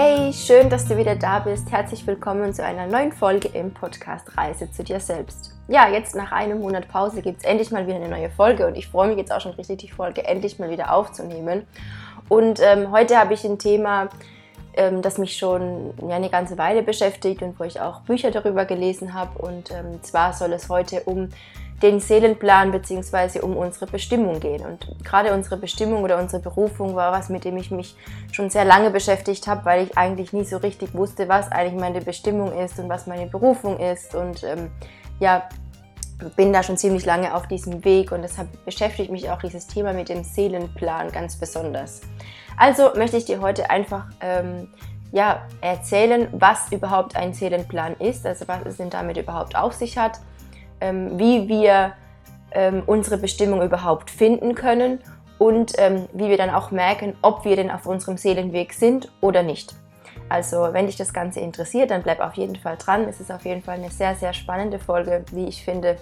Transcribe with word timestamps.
Hey, 0.00 0.32
schön, 0.32 0.70
dass 0.70 0.86
du 0.86 0.96
wieder 0.96 1.16
da 1.16 1.40
bist. 1.40 1.72
Herzlich 1.72 2.06
willkommen 2.06 2.54
zu 2.54 2.64
einer 2.64 2.86
neuen 2.86 3.10
Folge 3.10 3.48
im 3.48 3.74
Podcast 3.74 4.38
Reise 4.38 4.70
zu 4.70 4.84
dir 4.84 5.00
selbst. 5.00 5.56
Ja, 5.66 5.88
jetzt 5.88 6.14
nach 6.14 6.30
einem 6.30 6.60
Monat 6.60 6.86
Pause 6.86 7.20
gibt 7.20 7.38
es 7.38 7.44
endlich 7.44 7.72
mal 7.72 7.84
wieder 7.84 7.96
eine 7.96 8.08
neue 8.08 8.30
Folge 8.30 8.68
und 8.68 8.76
ich 8.76 8.86
freue 8.86 9.08
mich 9.08 9.16
jetzt 9.16 9.32
auch 9.32 9.40
schon 9.40 9.54
richtig, 9.54 9.78
die 9.78 9.88
Folge 9.88 10.24
endlich 10.24 10.60
mal 10.60 10.70
wieder 10.70 10.94
aufzunehmen. 10.94 11.66
Und 12.28 12.60
ähm, 12.62 12.92
heute 12.92 13.18
habe 13.18 13.34
ich 13.34 13.42
ein 13.42 13.58
Thema, 13.58 14.08
ähm, 14.74 15.02
das 15.02 15.18
mich 15.18 15.36
schon 15.36 15.92
ja, 16.08 16.14
eine 16.14 16.30
ganze 16.30 16.56
Weile 16.58 16.84
beschäftigt 16.84 17.42
und 17.42 17.58
wo 17.58 17.64
ich 17.64 17.80
auch 17.80 18.02
Bücher 18.02 18.30
darüber 18.30 18.66
gelesen 18.66 19.14
habe. 19.14 19.36
Und 19.40 19.72
ähm, 19.72 20.00
zwar 20.02 20.32
soll 20.32 20.52
es 20.52 20.68
heute 20.68 21.00
um 21.06 21.30
den 21.82 22.00
Seelenplan 22.00 22.72
bzw. 22.72 23.40
um 23.40 23.56
unsere 23.56 23.86
Bestimmung 23.86 24.40
gehen. 24.40 24.64
Und 24.66 24.86
gerade 25.04 25.32
unsere 25.32 25.56
Bestimmung 25.56 26.02
oder 26.02 26.18
unsere 26.18 26.42
Berufung 26.42 26.96
war 26.96 27.12
was, 27.12 27.28
mit 27.28 27.44
dem 27.44 27.56
ich 27.56 27.70
mich 27.70 27.94
schon 28.32 28.50
sehr 28.50 28.64
lange 28.64 28.90
beschäftigt 28.90 29.46
habe, 29.46 29.64
weil 29.64 29.84
ich 29.84 29.96
eigentlich 29.96 30.32
nie 30.32 30.44
so 30.44 30.56
richtig 30.56 30.94
wusste, 30.94 31.28
was 31.28 31.50
eigentlich 31.52 31.80
meine 31.80 32.00
Bestimmung 32.00 32.52
ist 32.58 32.78
und 32.78 32.88
was 32.88 33.06
meine 33.06 33.26
Berufung 33.26 33.78
ist. 33.78 34.14
Und 34.14 34.42
ähm, 34.42 34.70
ja, 35.20 35.48
bin 36.34 36.52
da 36.52 36.64
schon 36.64 36.76
ziemlich 36.76 37.04
lange 37.04 37.34
auf 37.34 37.46
diesem 37.46 37.84
Weg 37.84 38.10
und 38.10 38.22
deshalb 38.22 38.48
beschäftigt 38.64 39.12
mich 39.12 39.30
auch 39.30 39.38
dieses 39.38 39.68
Thema 39.68 39.92
mit 39.92 40.08
dem 40.08 40.24
Seelenplan 40.24 41.12
ganz 41.12 41.36
besonders. 41.36 42.00
Also 42.56 42.90
möchte 42.96 43.16
ich 43.16 43.24
dir 43.24 43.40
heute 43.40 43.70
einfach 43.70 44.06
ähm, 44.20 44.68
ja, 45.12 45.46
erzählen, 45.60 46.26
was 46.32 46.72
überhaupt 46.72 47.14
ein 47.14 47.32
Seelenplan 47.32 47.94
ist, 48.00 48.26
also 48.26 48.48
was 48.48 48.66
es 48.66 48.78
denn 48.78 48.90
damit 48.90 49.16
überhaupt 49.16 49.56
auf 49.56 49.74
sich 49.74 49.96
hat 49.96 50.18
ähm, 50.80 51.18
wie 51.18 51.48
wir 51.48 51.92
ähm, 52.52 52.82
unsere 52.86 53.18
Bestimmung 53.18 53.62
überhaupt 53.62 54.10
finden 54.10 54.54
können 54.54 55.00
und 55.38 55.72
ähm, 55.78 56.08
wie 56.12 56.28
wir 56.28 56.36
dann 56.36 56.50
auch 56.50 56.70
merken, 56.70 57.16
ob 57.22 57.44
wir 57.44 57.56
denn 57.56 57.70
auf 57.70 57.86
unserem 57.86 58.16
Seelenweg 58.16 58.72
sind 58.72 59.10
oder 59.20 59.42
nicht. 59.42 59.74
Also 60.28 60.68
wenn 60.72 60.86
dich 60.86 60.96
das 60.96 61.12
Ganze 61.12 61.40
interessiert, 61.40 61.90
dann 61.90 62.02
bleib 62.02 62.20
auf 62.20 62.34
jeden 62.34 62.56
Fall 62.56 62.76
dran. 62.76 63.04
Es 63.08 63.20
ist 63.20 63.32
auf 63.32 63.44
jeden 63.44 63.62
Fall 63.62 63.76
eine 63.76 63.90
sehr, 63.90 64.14
sehr 64.14 64.32
spannende 64.32 64.78
Folge, 64.78 65.24
wie 65.32 65.46
ich 65.46 65.64
finde. 65.64 65.96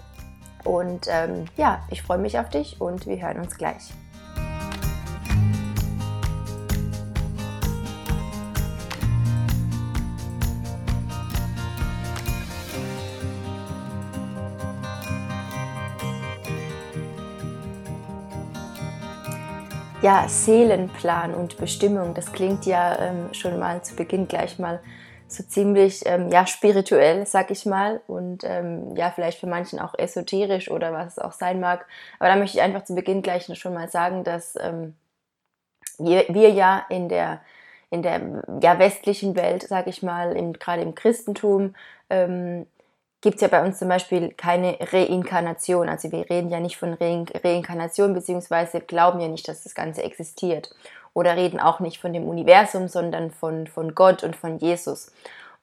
Und 0.64 1.06
ähm, 1.08 1.44
ja, 1.56 1.84
ich 1.90 2.02
freue 2.02 2.18
mich 2.18 2.38
auf 2.38 2.48
dich 2.48 2.80
und 2.80 3.06
wir 3.06 3.20
hören 3.20 3.38
uns 3.38 3.56
gleich. 3.56 3.92
Ja, 20.06 20.28
Seelenplan 20.28 21.34
und 21.34 21.56
Bestimmung, 21.56 22.14
das 22.14 22.30
klingt 22.30 22.64
ja 22.64 22.96
ähm, 23.00 23.34
schon 23.34 23.58
mal 23.58 23.82
zu 23.82 23.96
Beginn 23.96 24.28
gleich 24.28 24.56
mal 24.56 24.80
so 25.26 25.42
ziemlich 25.42 26.02
ähm, 26.06 26.30
ja, 26.30 26.46
spirituell, 26.46 27.26
sag 27.26 27.50
ich 27.50 27.66
mal, 27.66 28.00
und 28.06 28.44
ähm, 28.44 28.94
ja, 28.94 29.10
vielleicht 29.10 29.40
für 29.40 29.48
manchen 29.48 29.80
auch 29.80 29.98
esoterisch 29.98 30.70
oder 30.70 30.92
was 30.92 31.14
es 31.14 31.18
auch 31.18 31.32
sein 31.32 31.58
mag. 31.58 31.86
Aber 32.20 32.28
da 32.28 32.36
möchte 32.36 32.56
ich 32.56 32.62
einfach 32.62 32.84
zu 32.84 32.94
Beginn 32.94 33.20
gleich 33.20 33.50
schon 33.58 33.74
mal 33.74 33.88
sagen, 33.88 34.22
dass 34.22 34.54
ähm, 34.60 34.94
wir, 35.98 36.24
wir 36.28 36.50
ja 36.50 36.86
in 36.88 37.08
der 37.08 37.40
in 37.90 38.02
der 38.02 38.42
ja, 38.62 38.78
westlichen 38.78 39.34
Welt, 39.34 39.64
sag 39.64 39.88
ich 39.88 40.04
mal, 40.04 40.34
gerade 40.60 40.82
im 40.82 40.94
Christentum, 40.94 41.74
ähm, 42.10 42.66
gibt 43.26 43.38
es 43.38 43.42
ja 43.42 43.48
bei 43.48 43.66
uns 43.66 43.80
zum 43.80 43.88
Beispiel 43.88 44.32
keine 44.36 44.78
Reinkarnation. 44.80 45.88
Also 45.88 46.12
wir 46.12 46.30
reden 46.30 46.48
ja 46.48 46.60
nicht 46.60 46.76
von 46.76 46.94
Re 46.94 47.24
Reinkarnation, 47.42 48.14
beziehungsweise 48.14 48.80
glauben 48.80 49.18
ja 49.18 49.26
nicht, 49.26 49.48
dass 49.48 49.64
das 49.64 49.74
Ganze 49.74 50.04
existiert. 50.04 50.72
Oder 51.12 51.34
reden 51.34 51.58
auch 51.58 51.80
nicht 51.80 51.98
von 51.98 52.12
dem 52.12 52.28
Universum, 52.28 52.86
sondern 52.86 53.32
von, 53.32 53.66
von 53.66 53.96
Gott 53.96 54.22
und 54.22 54.36
von 54.36 54.58
Jesus. 54.58 55.10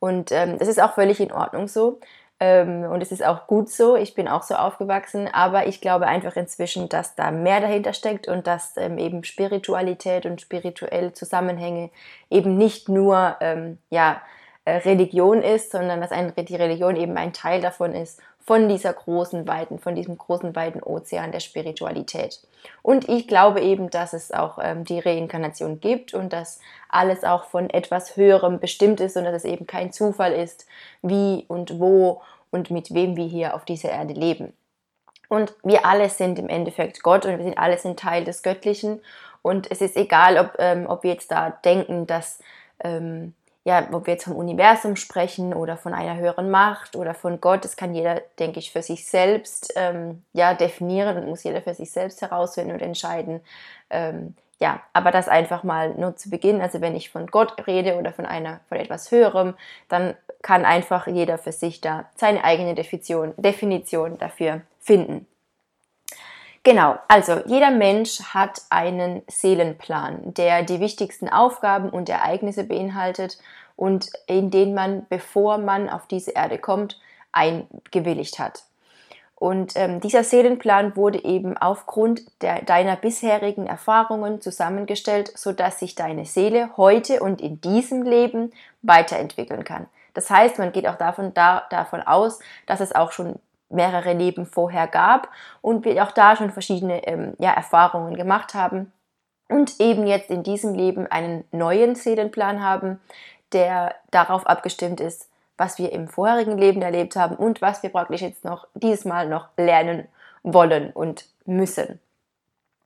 Und 0.02 0.34
ähm, 0.34 0.60
das 0.60 0.68
ist 0.68 0.84
auch 0.84 0.94
völlig 0.94 1.22
in 1.22 1.32
Ordnung 1.32 1.70
so. 1.70 2.02
Ähm, 2.42 2.84
und 2.84 3.02
es 3.02 3.14
ist 3.14 3.24
auch 3.24 3.48
gut 3.48 3.70
so. 3.70 3.96
Ich 3.96 4.14
bin 4.14 4.28
auch 4.28 4.44
so 4.44 4.56
aufgewachsen. 4.56 5.30
Aber 5.32 5.66
ich 5.66 5.80
glaube 5.80 6.06
einfach 6.06 6.36
inzwischen, 6.36 6.90
dass 6.90 7.16
da 7.16 7.32
mehr 7.32 7.62
dahinter 7.62 7.94
steckt 7.94 8.28
und 8.28 8.46
dass 8.46 8.76
ähm, 8.76 8.98
eben 8.98 9.24
Spiritualität 9.24 10.26
und 10.26 10.42
spirituelle 10.42 11.14
Zusammenhänge 11.14 11.92
eben 12.30 12.58
nicht 12.58 12.90
nur, 12.90 13.38
ähm, 13.40 13.78
ja, 13.90 14.22
Religion 14.66 15.42
ist, 15.42 15.72
sondern 15.72 16.00
dass 16.00 16.12
ein, 16.12 16.34
die 16.36 16.56
Religion 16.56 16.96
eben 16.96 17.18
ein 17.18 17.34
Teil 17.34 17.62
davon 17.62 17.94
ist, 17.94 18.22
von 18.40 18.68
dieser 18.68 18.94
großen 18.94 19.48
Weiten, 19.48 19.80
von 19.80 19.96
diesem 19.96 20.18
großen 20.18 20.56
weiten 20.56 20.84
Ozean 20.84 21.32
der 21.32 21.40
Spiritualität. 21.40 22.42
Und 22.82 23.08
ich 23.08 23.28
glaube 23.28 23.62
eben, 23.62 23.90
dass 23.90 24.14
es 24.14 24.32
auch 24.32 24.60
ähm, 24.62 24.84
die 24.84 25.00
Reinkarnation 25.00 25.80
gibt 25.80 26.14
und 26.14 26.34
dass 26.34 26.60
alles 26.90 27.24
auch 27.24 27.46
von 27.46 27.70
etwas 27.70 28.18
Höherem 28.18 28.60
bestimmt 28.60 29.00
ist 29.00 29.16
und 29.16 29.24
dass 29.26 29.36
es 29.36 29.46
eben 29.46 29.66
kein 29.66 29.94
Zufall 29.94 30.34
ist, 30.34 30.66
wie 31.02 31.46
und 31.48 31.80
wo 31.80 32.22
und 32.52 32.70
mit 32.70 32.94
wem 32.94 33.16
wir 33.16 33.26
hier 33.26 33.56
auf 33.56 33.66
dieser 33.66 33.90
Erde 33.90 34.14
leben. 34.14 34.54
Und 35.30 35.54
wir 35.64 35.86
alle 35.86 36.10
sind 36.10 36.38
im 36.38 36.50
Endeffekt 36.50 37.02
Gott 37.02 37.26
und 37.26 37.38
wir 37.38 37.44
sind 37.44 37.58
alle 37.58 37.78
sind 37.78 37.98
Teil 37.98 38.24
des 38.24 38.44
Göttlichen. 38.44 39.02
Und 39.42 39.72
es 39.72 39.82
ist 39.82 39.98
egal, 39.98 40.38
ob, 40.38 40.56
ähm, 40.60 40.86
ob 40.88 41.04
wir 41.04 41.12
jetzt 41.12 41.32
da 41.32 41.50
denken, 41.50 42.08
dass 42.08 42.40
ähm, 42.84 43.34
ja, 43.66 43.88
ob 43.94 44.08
wir 44.08 44.16
jetzt 44.16 44.26
vom 44.26 44.36
Universum 44.36 44.96
sprechen 44.96 45.54
oder 45.54 45.78
von 45.78 45.94
einer 45.94 46.18
höheren 46.18 46.52
Macht 46.52 46.96
oder 46.96 47.14
von 47.14 47.40
Gott, 47.40 47.64
das 47.64 47.78
kann 47.78 47.96
jeder, 47.96 48.22
denke 48.38 48.60
ich, 48.60 48.72
für 48.72 48.82
sich 48.82 49.08
selbst 49.08 49.74
ähm, 49.78 50.24
ja, 50.34 50.54
definieren 50.54 51.18
und 51.18 51.28
muss 51.28 51.44
jeder 51.44 51.62
für 51.62 51.74
sich 51.74 51.92
selbst 51.92 52.22
herausfinden 52.22 52.74
und 52.74 52.82
entscheiden. 52.82 53.40
Ähm, 53.90 54.36
ja, 54.60 54.82
aber 54.92 55.12
das 55.12 55.28
einfach 55.28 55.64
mal 55.64 55.94
nur 55.96 56.16
zu 56.16 56.30
Beginn, 56.30 56.62
also 56.62 56.82
wenn 56.82 56.96
ich 56.96 57.10
von 57.10 57.28
Gott 57.28 57.66
rede 57.68 57.96
oder 57.96 58.14
von 58.14 58.26
einer, 58.26 58.60
von 58.70 58.78
etwas 58.78 59.12
Höherem, 59.12 59.56
dann 59.88 60.16
kann 60.42 60.66
einfach 60.66 61.08
jeder 61.08 61.38
für 61.38 61.52
sich 61.54 61.80
da 61.80 62.06
seine 62.16 62.44
eigene 62.44 62.76
Definition, 62.76 63.34
Definition 63.38 64.18
dafür 64.18 64.62
finden. 64.80 65.26
Genau, 66.64 66.98
also 67.10 67.42
jeder 67.46 67.72
Mensch 67.72 68.22
hat 68.34 68.62
einen 68.70 69.22
Seelenplan, 69.28 70.34
der 70.34 70.64
die 70.64 70.80
wichtigsten 70.80 71.28
Aufgaben 71.28 71.90
und 71.90 72.08
Ereignisse 72.08 72.64
beinhaltet 72.64 73.38
und 73.76 74.10
in 74.28 74.50
den 74.50 74.74
man, 74.74 75.06
bevor 75.10 75.58
man 75.58 75.90
auf 75.90 76.08
diese 76.08 76.32
Erde 76.32 76.58
kommt, 76.58 77.02
eingewilligt 77.34 78.40
hat. 78.40 78.64
Und 79.36 79.74
ähm, 79.76 80.00
dieser 80.00 80.24
Seelenplan 80.24 80.96
wurde 80.96 81.22
eben 81.26 81.58
aufgrund 81.58 82.22
der, 82.42 82.62
deiner 82.62 82.96
bisherigen 82.96 83.68
Erfahrungen 83.68 84.40
zusammengestellt, 84.40 85.38
sodass 85.38 85.80
sich 85.80 85.96
deine 85.96 86.24
Seele 86.24 86.70
heute 86.78 87.20
und 87.20 87.42
in 87.42 87.60
diesem 87.60 88.04
Leben 88.04 88.54
weiterentwickeln 88.84 89.66
kann. 89.66 89.88
Das 90.14 90.30
heißt, 90.30 90.60
man 90.60 90.72
geht 90.72 90.88
auch 90.88 90.96
davon, 90.96 91.34
da, 91.34 91.64
davon 91.70 92.02
aus, 92.02 92.40
dass 92.68 92.80
es 92.80 92.96
auch 92.96 93.12
schon 93.12 93.38
mehrere 93.74 94.14
Leben 94.14 94.46
vorher 94.46 94.88
gab 94.88 95.30
und 95.62 95.86
wir 95.86 96.04
auch 96.04 96.12
da 96.12 96.36
schon 96.36 96.52
verschiedene 96.52 97.06
ähm, 97.08 97.34
ja, 97.40 97.52
Erfahrungen 97.52 98.16
gemacht 98.16 98.54
haben 98.54 98.92
und 99.50 99.80
eben 99.80 100.08
jetzt 100.08 100.30
in 100.30 100.44
diesem 100.44 100.74
Leben 100.74 101.08
einen 101.08 101.44
neuen 101.52 101.96
Seelenplan 101.96 102.64
haben, 102.64 103.00
der 103.52 103.96
darauf 104.12 104.48
abgestimmt 104.48 105.00
ist, 105.00 105.30
was 105.58 105.78
wir 105.78 105.92
im 105.92 106.08
vorherigen 106.08 106.58
Leben 106.58 106.82
erlebt 106.82 107.16
haben 107.16 107.36
und 107.36 107.62
was 107.62 107.84
wir 107.84 107.90
praktisch 107.90 108.22
jetzt 108.22 108.44
noch 108.44 108.68
dieses 108.74 109.06
Mal 109.06 109.30
noch 109.30 109.50
lernen 109.58 110.08
wollen 110.42 110.92
und 110.92 111.26
müssen. 111.46 112.00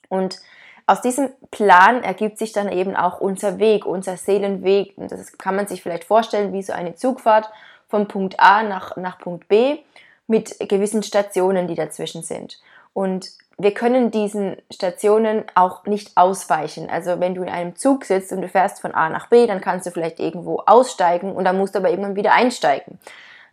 Und 0.09 0.39
aus 0.85 1.01
diesem 1.01 1.29
Plan 1.51 2.01
ergibt 2.03 2.37
sich 2.37 2.53
dann 2.53 2.71
eben 2.71 2.95
auch 2.95 3.19
unser 3.19 3.59
Weg, 3.59 3.85
unser 3.85 4.15
Seelenweg. 4.15 4.93
Und 4.97 5.11
das 5.11 5.37
kann 5.37 5.55
man 5.55 5.67
sich 5.67 5.83
vielleicht 5.83 6.05
vorstellen 6.05 6.53
wie 6.53 6.63
so 6.63 6.71
eine 6.71 6.95
Zugfahrt 6.95 7.49
vom 7.89 8.07
Punkt 8.07 8.39
A 8.39 8.63
nach, 8.63 8.95
nach 8.95 9.19
Punkt 9.19 9.47
B 9.47 9.79
mit 10.27 10.57
gewissen 10.67 11.03
Stationen, 11.03 11.67
die 11.67 11.75
dazwischen 11.75 12.21
sind. 12.21 12.59
Und 12.93 13.29
wir 13.57 13.73
können 13.73 14.11
diesen 14.11 14.57
Stationen 14.71 15.43
auch 15.55 15.85
nicht 15.85 16.15
ausweichen. 16.15 16.89
Also 16.89 17.19
wenn 17.19 17.33
du 17.33 17.41
in 17.41 17.49
einem 17.49 17.75
Zug 17.75 18.05
sitzt 18.05 18.31
und 18.31 18.41
du 18.41 18.47
fährst 18.47 18.81
von 18.81 18.93
A 18.93 19.09
nach 19.09 19.27
B, 19.27 19.47
dann 19.47 19.61
kannst 19.61 19.87
du 19.87 19.91
vielleicht 19.91 20.19
irgendwo 20.19 20.59
aussteigen 20.65 21.31
und 21.31 21.45
dann 21.45 21.57
musst 21.57 21.73
du 21.73 21.79
aber 21.79 21.89
irgendwann 21.89 22.15
wieder 22.15 22.33
einsteigen. 22.33 22.99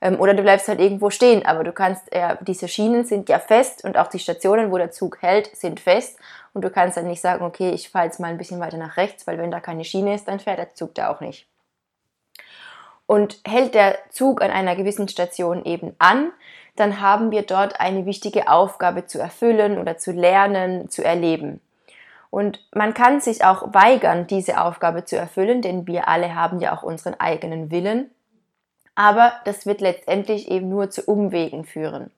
Ähm, 0.02 0.20
oder 0.20 0.34
du 0.34 0.42
bleibst 0.42 0.68
halt 0.68 0.80
irgendwo 0.80 1.08
stehen, 1.08 1.46
aber 1.46 1.64
du 1.64 1.72
kannst, 1.72 2.12
äh, 2.12 2.36
diese 2.42 2.68
Schienen 2.68 3.06
sind 3.06 3.30
ja 3.30 3.38
fest 3.38 3.84
und 3.84 3.96
auch 3.96 4.08
die 4.08 4.18
Stationen, 4.18 4.70
wo 4.70 4.76
der 4.76 4.90
Zug 4.90 5.22
hält, 5.22 5.56
sind 5.56 5.80
fest. 5.80 6.18
Und 6.52 6.62
du 6.62 6.70
kannst 6.70 6.98
dann 6.98 7.06
nicht 7.06 7.22
sagen, 7.22 7.44
okay, 7.44 7.70
ich 7.70 7.88
fahre 7.88 8.04
jetzt 8.04 8.20
mal 8.20 8.28
ein 8.28 8.38
bisschen 8.38 8.60
weiter 8.60 8.76
nach 8.76 8.98
rechts, 8.98 9.26
weil 9.26 9.38
wenn 9.38 9.50
da 9.50 9.60
keine 9.60 9.84
Schiene 9.84 10.14
ist, 10.14 10.28
dann 10.28 10.38
fährt 10.38 10.58
der 10.58 10.74
Zug 10.74 10.94
da 10.94 11.10
auch 11.10 11.20
nicht. 11.20 11.46
Und 13.06 13.40
hält 13.46 13.74
der 13.74 13.98
Zug 14.10 14.42
an 14.42 14.50
einer 14.50 14.76
gewissen 14.76 15.08
Station 15.08 15.64
eben 15.64 15.94
an, 15.98 16.32
dann 16.76 17.00
haben 17.00 17.30
wir 17.30 17.42
dort 17.42 17.80
eine 17.80 18.06
wichtige 18.06 18.48
Aufgabe 18.48 19.06
zu 19.06 19.18
erfüllen 19.18 19.78
oder 19.78 19.96
zu 19.96 20.12
lernen, 20.12 20.88
zu 20.88 21.04
erleben. 21.04 21.60
Und 22.30 22.66
man 22.74 22.94
kann 22.94 23.20
sich 23.20 23.44
auch 23.44 23.72
weigern, 23.74 24.26
diese 24.26 24.60
Aufgabe 24.60 25.04
zu 25.04 25.16
erfüllen, 25.16 25.62
denn 25.62 25.86
wir 25.86 26.08
alle 26.08 26.34
haben 26.34 26.58
ja 26.58 26.76
auch 26.76 26.82
unseren 26.82 27.14
eigenen 27.14 27.70
Willen. 27.70 28.10
Aber 28.96 29.32
das 29.44 29.66
wird 29.66 29.80
letztendlich 29.80 30.50
eben 30.50 30.68
nur 30.68 30.90
zu 30.90 31.02
Umwegen 31.02 31.64
führen. 31.64 32.10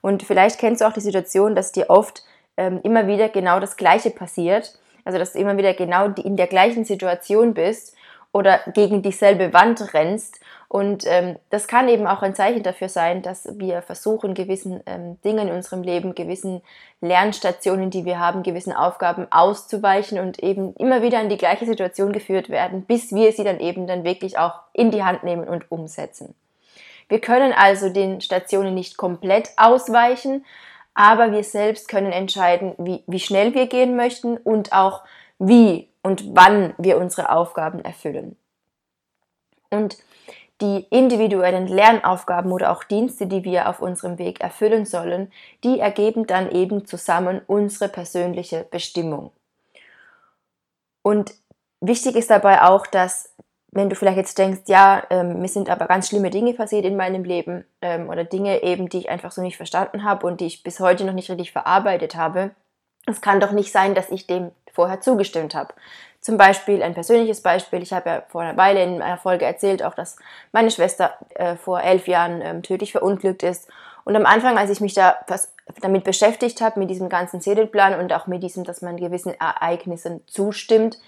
Und 0.00 0.22
vielleicht 0.22 0.58
kennst 0.58 0.80
du 0.80 0.86
auch 0.86 0.92
die 0.92 1.00
Situation, 1.00 1.54
dass 1.54 1.72
dir 1.72 1.90
oft 1.90 2.22
ähm, 2.56 2.80
immer 2.82 3.06
wieder 3.06 3.28
genau 3.28 3.60
das 3.60 3.76
Gleiche 3.76 4.10
passiert. 4.10 4.78
Also 5.04 5.18
dass 5.18 5.32
du 5.32 5.38
immer 5.38 5.56
wieder 5.56 5.74
genau 5.74 6.06
in 6.06 6.36
der 6.36 6.46
gleichen 6.46 6.84
Situation 6.84 7.54
bist 7.54 7.94
oder 8.38 8.60
gegen 8.72 9.02
dieselbe 9.02 9.52
Wand 9.52 9.92
rennst. 9.92 10.38
Und 10.68 11.04
ähm, 11.06 11.36
das 11.50 11.66
kann 11.66 11.88
eben 11.88 12.06
auch 12.06 12.22
ein 12.22 12.36
Zeichen 12.36 12.62
dafür 12.62 12.88
sein, 12.88 13.20
dass 13.20 13.48
wir 13.58 13.82
versuchen, 13.82 14.34
gewissen 14.34 14.80
ähm, 14.86 15.20
Dingen 15.22 15.48
in 15.48 15.54
unserem 15.54 15.82
Leben, 15.82 16.14
gewissen 16.14 16.62
Lernstationen, 17.00 17.90
die 17.90 18.04
wir 18.04 18.20
haben, 18.20 18.44
gewissen 18.44 18.72
Aufgaben 18.72 19.26
auszuweichen 19.30 20.20
und 20.20 20.38
eben 20.40 20.74
immer 20.74 21.02
wieder 21.02 21.20
in 21.20 21.30
die 21.30 21.36
gleiche 21.36 21.66
Situation 21.66 22.12
geführt 22.12 22.48
werden, 22.48 22.82
bis 22.82 23.12
wir 23.12 23.32
sie 23.32 23.44
dann 23.44 23.58
eben 23.58 23.88
dann 23.88 24.04
wirklich 24.04 24.38
auch 24.38 24.60
in 24.72 24.92
die 24.92 25.02
Hand 25.02 25.24
nehmen 25.24 25.48
und 25.48 25.70
umsetzen. 25.72 26.34
Wir 27.08 27.20
können 27.20 27.52
also 27.52 27.88
den 27.88 28.20
Stationen 28.20 28.74
nicht 28.74 28.96
komplett 28.96 29.50
ausweichen, 29.56 30.44
aber 30.94 31.32
wir 31.32 31.42
selbst 31.42 31.88
können 31.88 32.12
entscheiden, 32.12 32.74
wie, 32.78 33.02
wie 33.06 33.20
schnell 33.20 33.54
wir 33.54 33.66
gehen 33.66 33.96
möchten 33.96 34.36
und 34.36 34.72
auch 34.72 35.02
wie 35.38 35.87
und 36.02 36.36
wann 36.36 36.74
wir 36.78 36.98
unsere 36.98 37.30
Aufgaben 37.30 37.80
erfüllen. 37.80 38.36
Und 39.70 39.98
die 40.60 40.86
individuellen 40.90 41.68
Lernaufgaben 41.68 42.50
oder 42.50 42.72
auch 42.72 42.82
Dienste, 42.82 43.26
die 43.26 43.44
wir 43.44 43.68
auf 43.68 43.80
unserem 43.80 44.18
Weg 44.18 44.40
erfüllen 44.40 44.86
sollen, 44.86 45.30
die 45.62 45.78
ergeben 45.78 46.26
dann 46.26 46.50
eben 46.50 46.84
zusammen 46.84 47.40
unsere 47.46 47.88
persönliche 47.88 48.66
Bestimmung. 48.70 49.30
Und 51.02 51.32
wichtig 51.80 52.16
ist 52.16 52.30
dabei 52.30 52.62
auch, 52.62 52.86
dass 52.86 53.34
wenn 53.70 53.90
du 53.90 53.96
vielleicht 53.96 54.16
jetzt 54.16 54.38
denkst, 54.38 54.62
ja, 54.66 55.04
ähm, 55.10 55.40
mir 55.40 55.48
sind 55.48 55.70
aber 55.70 55.86
ganz 55.86 56.08
schlimme 56.08 56.30
Dinge 56.30 56.54
passiert 56.54 56.84
in 56.84 56.96
meinem 56.96 57.22
Leben 57.22 57.64
ähm, 57.82 58.08
oder 58.08 58.24
Dinge 58.24 58.62
eben, 58.62 58.88
die 58.88 58.98
ich 58.98 59.10
einfach 59.10 59.30
so 59.30 59.42
nicht 59.42 59.56
verstanden 59.56 60.04
habe 60.04 60.26
und 60.26 60.40
die 60.40 60.46
ich 60.46 60.62
bis 60.62 60.80
heute 60.80 61.04
noch 61.04 61.12
nicht 61.12 61.30
richtig 61.30 61.52
verarbeitet 61.52 62.16
habe, 62.16 62.50
es 63.06 63.20
kann 63.20 63.40
doch 63.40 63.52
nicht 63.52 63.72
sein, 63.72 63.94
dass 63.94 64.10
ich 64.10 64.26
dem 64.26 64.50
vorher 64.72 65.00
zugestimmt 65.00 65.54
habe. 65.54 65.74
Zum 66.20 66.36
Beispiel 66.36 66.82
ein 66.82 66.94
persönliches 66.94 67.42
Beispiel. 67.42 67.82
Ich 67.82 67.92
habe 67.92 68.10
ja 68.10 68.22
vor 68.28 68.42
einer 68.42 68.56
Weile 68.56 68.82
in 68.82 69.02
einer 69.02 69.18
Folge 69.18 69.44
erzählt, 69.44 69.82
auch 69.82 69.94
dass 69.94 70.16
meine 70.52 70.70
Schwester 70.70 71.14
äh, 71.34 71.56
vor 71.56 71.80
elf 71.80 72.08
Jahren 72.08 72.42
ähm, 72.42 72.62
tödlich 72.62 72.92
verunglückt 72.92 73.42
ist. 73.42 73.68
Und 74.04 74.16
am 74.16 74.26
Anfang, 74.26 74.58
als 74.58 74.70
ich 74.70 74.80
mich 74.80 74.94
da 74.94 75.16
was 75.26 75.52
damit 75.80 76.04
beschäftigt 76.04 76.60
habe, 76.60 76.80
mit 76.80 76.90
diesem 76.90 77.08
ganzen 77.08 77.40
Seelenplan 77.40 77.98
und 78.00 78.12
auch 78.12 78.26
mit 78.26 78.42
diesem, 78.42 78.64
dass 78.64 78.82
man 78.82 78.96
gewissen 78.96 79.34
Ereignissen 79.38 80.22
zustimmt, 80.26 80.98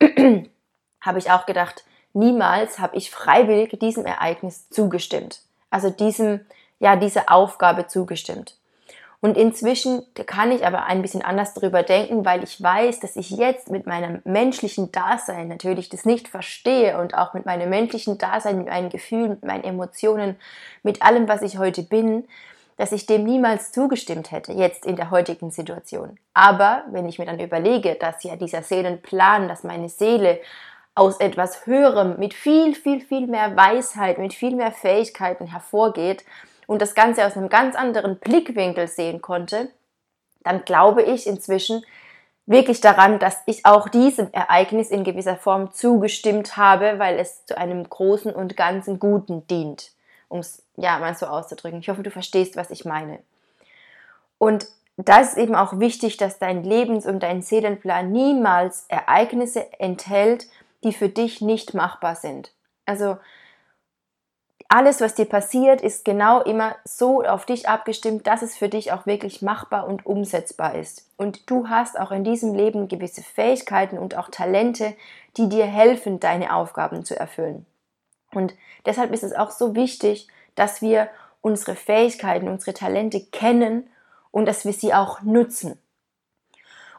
habe 1.00 1.18
ich 1.18 1.30
auch 1.30 1.46
gedacht, 1.46 1.84
niemals 2.12 2.78
habe 2.78 2.96
ich 2.96 3.10
freiwillig 3.10 3.78
diesem 3.78 4.06
Ereignis 4.06 4.70
zugestimmt. 4.70 5.40
Also 5.70 5.90
diesem, 5.90 6.40
ja, 6.78 6.96
dieser 6.96 7.30
Aufgabe 7.32 7.86
zugestimmt. 7.88 8.56
Und 9.26 9.36
inzwischen 9.36 10.04
kann 10.26 10.52
ich 10.52 10.64
aber 10.64 10.84
ein 10.84 11.02
bisschen 11.02 11.20
anders 11.20 11.52
darüber 11.52 11.82
denken, 11.82 12.24
weil 12.24 12.44
ich 12.44 12.62
weiß, 12.62 13.00
dass 13.00 13.16
ich 13.16 13.30
jetzt 13.30 13.72
mit 13.72 13.84
meinem 13.84 14.20
menschlichen 14.22 14.92
Dasein 14.92 15.48
natürlich 15.48 15.88
das 15.88 16.04
nicht 16.04 16.28
verstehe 16.28 16.96
und 17.00 17.14
auch 17.14 17.34
mit 17.34 17.44
meinem 17.44 17.68
menschlichen 17.68 18.18
Dasein, 18.18 18.56
mit 18.56 18.68
meinen 18.68 18.88
Gefühlen, 18.88 19.30
mit 19.30 19.44
meinen 19.44 19.64
Emotionen, 19.64 20.36
mit 20.84 21.02
allem, 21.02 21.26
was 21.26 21.42
ich 21.42 21.58
heute 21.58 21.82
bin, 21.82 22.22
dass 22.76 22.92
ich 22.92 23.06
dem 23.06 23.24
niemals 23.24 23.72
zugestimmt 23.72 24.30
hätte, 24.30 24.52
jetzt 24.52 24.86
in 24.86 24.94
der 24.94 25.10
heutigen 25.10 25.50
Situation. 25.50 26.20
Aber 26.32 26.84
wenn 26.92 27.08
ich 27.08 27.18
mir 27.18 27.26
dann 27.26 27.40
überlege, 27.40 27.96
dass 27.96 28.22
ja 28.22 28.36
dieser 28.36 28.62
Seelenplan, 28.62 29.48
dass 29.48 29.64
meine 29.64 29.88
Seele 29.88 30.38
aus 30.94 31.18
etwas 31.18 31.66
Höherem 31.66 32.16
mit 32.20 32.32
viel, 32.32 32.76
viel, 32.76 33.00
viel 33.00 33.26
mehr 33.26 33.56
Weisheit, 33.56 34.18
mit 34.18 34.34
viel 34.34 34.54
mehr 34.54 34.70
Fähigkeiten 34.70 35.48
hervorgeht, 35.48 36.24
und 36.66 36.82
das 36.82 36.94
Ganze 36.94 37.26
aus 37.26 37.36
einem 37.36 37.48
ganz 37.48 37.76
anderen 37.76 38.18
Blickwinkel 38.18 38.88
sehen 38.88 39.22
konnte, 39.22 39.68
dann 40.40 40.64
glaube 40.64 41.02
ich 41.02 41.26
inzwischen 41.26 41.84
wirklich 42.46 42.80
daran, 42.80 43.18
dass 43.18 43.42
ich 43.46 43.66
auch 43.66 43.88
diesem 43.88 44.32
Ereignis 44.32 44.90
in 44.90 45.04
gewisser 45.04 45.36
Form 45.36 45.72
zugestimmt 45.72 46.56
habe, 46.56 46.98
weil 46.98 47.18
es 47.18 47.44
zu 47.46 47.58
einem 47.58 47.88
großen 47.88 48.32
und 48.32 48.56
ganzen 48.56 48.98
Guten 48.98 49.46
dient, 49.48 49.92
um 50.28 50.38
es 50.38 50.62
ja 50.76 50.98
mal 50.98 51.14
so 51.14 51.26
auszudrücken. 51.26 51.80
Ich 51.80 51.88
hoffe, 51.88 52.02
du 52.02 52.10
verstehst, 52.10 52.56
was 52.56 52.70
ich 52.70 52.84
meine. 52.84 53.18
Und 54.38 54.66
da 54.96 55.20
ist 55.20 55.36
eben 55.36 55.54
auch 55.54 55.78
wichtig, 55.78 56.16
dass 56.16 56.38
dein 56.38 56.62
Lebens- 56.62 57.06
und 57.06 57.22
dein 57.22 57.42
Seelenplan 57.42 58.12
niemals 58.12 58.86
Ereignisse 58.88 59.66
enthält, 59.78 60.46
die 60.84 60.92
für 60.92 61.08
dich 61.08 61.40
nicht 61.40 61.74
machbar 61.74 62.14
sind. 62.14 62.52
Also 62.86 63.18
alles, 64.68 65.00
was 65.00 65.14
dir 65.14 65.26
passiert, 65.26 65.80
ist 65.80 66.04
genau 66.04 66.42
immer 66.42 66.74
so 66.84 67.22
auf 67.22 67.46
dich 67.46 67.68
abgestimmt, 67.68 68.26
dass 68.26 68.42
es 68.42 68.56
für 68.56 68.68
dich 68.68 68.92
auch 68.92 69.06
wirklich 69.06 69.40
machbar 69.40 69.86
und 69.86 70.04
umsetzbar 70.04 70.74
ist. 70.74 71.08
Und 71.16 71.48
du 71.50 71.68
hast 71.68 71.98
auch 71.98 72.10
in 72.10 72.24
diesem 72.24 72.54
Leben 72.54 72.88
gewisse 72.88 73.22
Fähigkeiten 73.22 73.96
und 73.96 74.16
auch 74.16 74.28
Talente, 74.28 74.94
die 75.36 75.48
dir 75.48 75.66
helfen, 75.66 76.18
deine 76.20 76.54
Aufgaben 76.54 77.04
zu 77.04 77.18
erfüllen. 77.18 77.64
Und 78.32 78.54
deshalb 78.84 79.12
ist 79.12 79.22
es 79.22 79.32
auch 79.32 79.50
so 79.50 79.74
wichtig, 79.74 80.28
dass 80.56 80.82
wir 80.82 81.08
unsere 81.42 81.76
Fähigkeiten, 81.76 82.48
unsere 82.48 82.74
Talente 82.74 83.20
kennen 83.20 83.88
und 84.32 84.46
dass 84.46 84.64
wir 84.64 84.72
sie 84.72 84.92
auch 84.92 85.22
nutzen. 85.22 85.78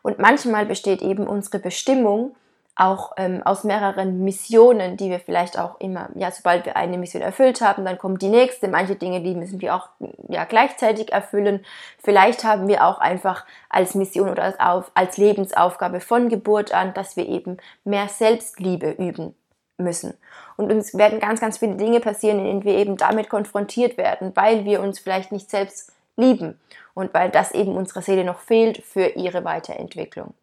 Und 0.03 0.19
manchmal 0.19 0.65
besteht 0.65 1.01
eben 1.01 1.27
unsere 1.27 1.59
Bestimmung 1.59 2.35
auch 2.77 3.13
ähm, 3.17 3.41
aus 3.43 3.63
mehreren 3.63 4.23
Missionen, 4.23 4.97
die 4.97 5.09
wir 5.09 5.19
vielleicht 5.19 5.57
auch 5.57 5.79
immer, 5.79 6.09
ja, 6.15 6.29
sobald 6.29 6.65
wir 6.65 6.75
eine 6.75 6.97
Mission 6.97 7.23
erfüllt 7.23 7.59
haben, 7.61 7.83
dann 7.83 7.97
kommt 7.97 8.21
die 8.21 8.29
nächste. 8.29 8.67
Manche 8.67 8.95
Dinge, 8.95 9.21
die 9.21 9.33
müssen 9.33 9.61
wir 9.61 9.75
auch 9.75 9.89
ja, 10.29 10.45
gleichzeitig 10.45 11.11
erfüllen. 11.11 11.65
Vielleicht 11.97 12.43
haben 12.43 12.67
wir 12.67 12.85
auch 12.85 12.99
einfach 12.99 13.45
als 13.69 13.95
Mission 13.95 14.29
oder 14.29 14.43
als, 14.43 14.59
auf, 14.59 14.91
als 14.93 15.17
Lebensaufgabe 15.17 15.99
von 15.99 16.29
Geburt 16.29 16.71
an, 16.71 16.93
dass 16.93 17.17
wir 17.17 17.27
eben 17.27 17.57
mehr 17.83 18.07
Selbstliebe 18.07 18.91
üben 18.91 19.35
müssen. 19.77 20.13
Und 20.55 20.71
uns 20.71 20.95
werden 20.95 21.19
ganz, 21.19 21.41
ganz 21.41 21.57
viele 21.57 21.75
Dinge 21.75 21.99
passieren, 21.99 22.39
in 22.39 22.45
denen 22.45 22.63
wir 22.63 22.77
eben 22.77 22.97
damit 22.97 23.29
konfrontiert 23.29 23.97
werden, 23.97 24.31
weil 24.35 24.65
wir 24.65 24.81
uns 24.81 24.99
vielleicht 24.99 25.31
nicht 25.31 25.49
selbst 25.49 25.93
lieben 26.15 26.59
und 26.93 27.13
weil 27.13 27.29
das 27.31 27.51
eben 27.51 27.75
unserer 27.75 28.01
Seele 28.01 28.23
noch 28.23 28.39
fehlt 28.39 28.83
für 28.83 29.07
ihre 29.15 29.43
Weiterentwicklung. 29.43 30.33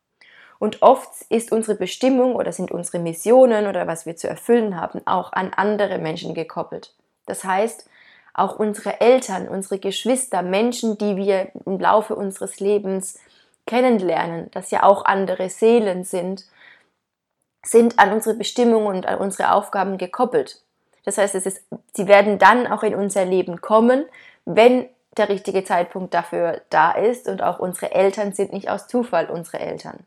Und 0.64 0.81
oft 0.81 1.11
ist 1.28 1.52
unsere 1.52 1.76
Bestimmung 1.76 2.37
oder 2.37 2.50
sind 2.50 2.70
unsere 2.70 2.99
Missionen 2.99 3.66
oder 3.66 3.87
was 3.87 4.06
wir 4.06 4.16
zu 4.16 4.28
erfüllen 4.28 4.81
haben 4.81 5.06
auch 5.06 5.34
an 5.34 5.52
andere 5.55 5.99
Menschen 5.99 6.32
gekoppelt. 6.32 6.94
Das 7.26 7.44
heißt, 7.44 7.87
auch 8.32 8.58
unsere 8.58 8.99
Eltern, 9.02 9.46
unsere 9.46 9.78
Geschwister, 9.78 10.41
Menschen, 10.41 10.96
die 10.96 11.19
wir 11.19 11.48
im 11.67 11.79
Laufe 11.79 12.17
unseres 12.17 12.60
Lebens 12.60 13.19
kennenlernen, 13.67 14.50
das 14.53 14.70
ja 14.70 14.84
auch 14.84 15.05
andere 15.05 15.50
Seelen 15.50 16.03
sind, 16.03 16.46
sind 17.62 17.98
an 17.98 18.15
unsere 18.15 18.34
Bestimmung 18.34 18.86
und 18.86 19.05
an 19.05 19.19
unsere 19.19 19.53
Aufgaben 19.53 19.98
gekoppelt. 19.98 20.62
Das 21.05 21.19
heißt, 21.19 21.34
es 21.34 21.44
ist, 21.44 21.62
sie 21.93 22.08
werden 22.08 22.38
dann 22.38 22.67
auch 22.69 22.84
in 22.84 22.94
unser 22.94 23.27
Leben 23.27 23.60
kommen, 23.60 24.06
wenn 24.46 24.88
der 25.19 25.29
richtige 25.29 25.62
Zeitpunkt 25.62 26.15
dafür 26.15 26.62
da 26.70 26.93
ist 26.93 27.29
und 27.29 27.43
auch 27.43 27.58
unsere 27.58 27.93
Eltern 27.93 28.32
sind 28.32 28.55
nicht 28.55 28.70
aus 28.70 28.86
Zufall 28.86 29.29
unsere 29.29 29.58
Eltern. 29.58 30.06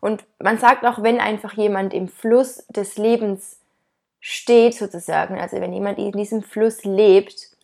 Und 0.00 0.24
man 0.38 0.58
sagt 0.58 0.84
auch, 0.84 1.02
wenn 1.02 1.20
einfach 1.20 1.54
jemand 1.54 1.92
im 1.92 2.08
Fluss 2.08 2.66
des 2.68 2.96
Lebens 2.98 3.58
steht, 4.20 4.74
sozusagen, 4.74 5.38
also 5.38 5.60
wenn 5.60 5.72
jemand 5.72 5.98
in 5.98 6.12
diesem 6.12 6.42
Fluss 6.42 6.84
lebt 6.84 7.56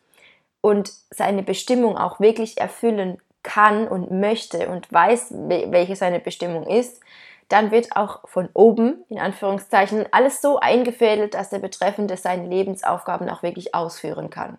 und 0.60 0.92
seine 1.10 1.42
Bestimmung 1.42 1.96
auch 1.96 2.20
wirklich 2.20 2.58
erfüllen 2.58 3.18
kann 3.42 3.86
und 3.86 4.10
möchte 4.10 4.68
und 4.68 4.90
weiß, 4.92 5.34
welche 5.48 5.96
seine 5.96 6.20
Bestimmung 6.20 6.66
ist, 6.66 7.00
dann 7.48 7.70
wird 7.70 7.94
auch 7.94 8.26
von 8.28 8.48
oben, 8.54 9.04
in 9.08 9.18
Anführungszeichen, 9.18 10.06
alles 10.12 10.40
so 10.40 10.58
eingefädelt, 10.58 11.34
dass 11.34 11.50
der 11.50 11.58
Betreffende 11.58 12.16
seine 12.16 12.48
Lebensaufgaben 12.48 13.28
auch 13.28 13.42
wirklich 13.42 13.74
ausführen 13.74 14.30
kann. 14.30 14.58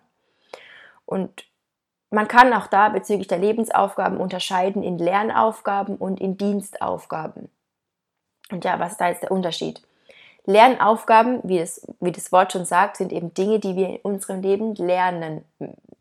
Und 1.04 1.46
man 2.10 2.28
kann 2.28 2.52
auch 2.52 2.68
da 2.68 2.88
bezüglich 2.88 3.26
der 3.26 3.38
Lebensaufgaben 3.38 4.18
unterscheiden 4.18 4.82
in 4.82 4.98
Lernaufgaben 4.98 5.96
und 5.96 6.20
in 6.20 6.36
Dienstaufgaben. 6.36 7.50
Und 8.50 8.64
ja, 8.64 8.78
was 8.78 8.92
ist 8.92 9.00
da 9.00 9.08
jetzt 9.08 9.22
der 9.22 9.30
Unterschied? 9.30 9.82
Lernaufgaben, 10.44 11.40
wie 11.42 11.58
das, 11.58 11.84
wie 12.00 12.12
das 12.12 12.30
Wort 12.30 12.52
schon 12.52 12.64
sagt, 12.64 12.96
sind 12.96 13.12
eben 13.12 13.34
Dinge, 13.34 13.58
die 13.58 13.74
wir 13.74 13.88
in 13.88 13.96
unserem 14.02 14.42
Leben 14.42 14.74
lernen 14.76 15.44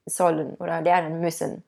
sollen 0.05 0.53
oder 0.55 0.81
lernen 0.81 1.19
müssen. 1.19 1.63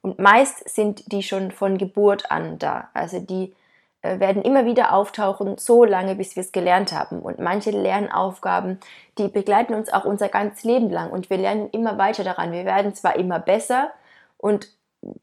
Und 0.00 0.18
meist 0.18 0.68
sind 0.68 1.12
die 1.12 1.22
schon 1.22 1.50
von 1.50 1.78
Geburt 1.78 2.30
an 2.30 2.58
da. 2.58 2.88
Also 2.94 3.20
die 3.20 3.54
äh, 4.02 4.18
werden 4.18 4.42
immer 4.42 4.64
wieder 4.64 4.94
auftauchen, 4.94 5.58
so 5.58 5.84
lange, 5.84 6.14
bis 6.14 6.36
wir 6.36 6.42
es 6.42 6.52
gelernt 6.52 6.92
haben. 6.92 7.20
Und 7.20 7.38
manche 7.38 7.70
Lernaufgaben, 7.70 8.78
die 9.18 9.28
begleiten 9.28 9.74
uns 9.74 9.92
auch 9.92 10.04
unser 10.04 10.28
ganzes 10.28 10.64
Leben 10.64 10.90
lang. 10.90 11.10
Und 11.10 11.28
wir 11.28 11.36
lernen 11.36 11.68
immer 11.70 11.98
weiter 11.98 12.24
daran. 12.24 12.52
Wir 12.52 12.64
werden 12.64 12.94
zwar 12.94 13.16
immer 13.16 13.40
besser 13.40 13.90
und 14.38 14.68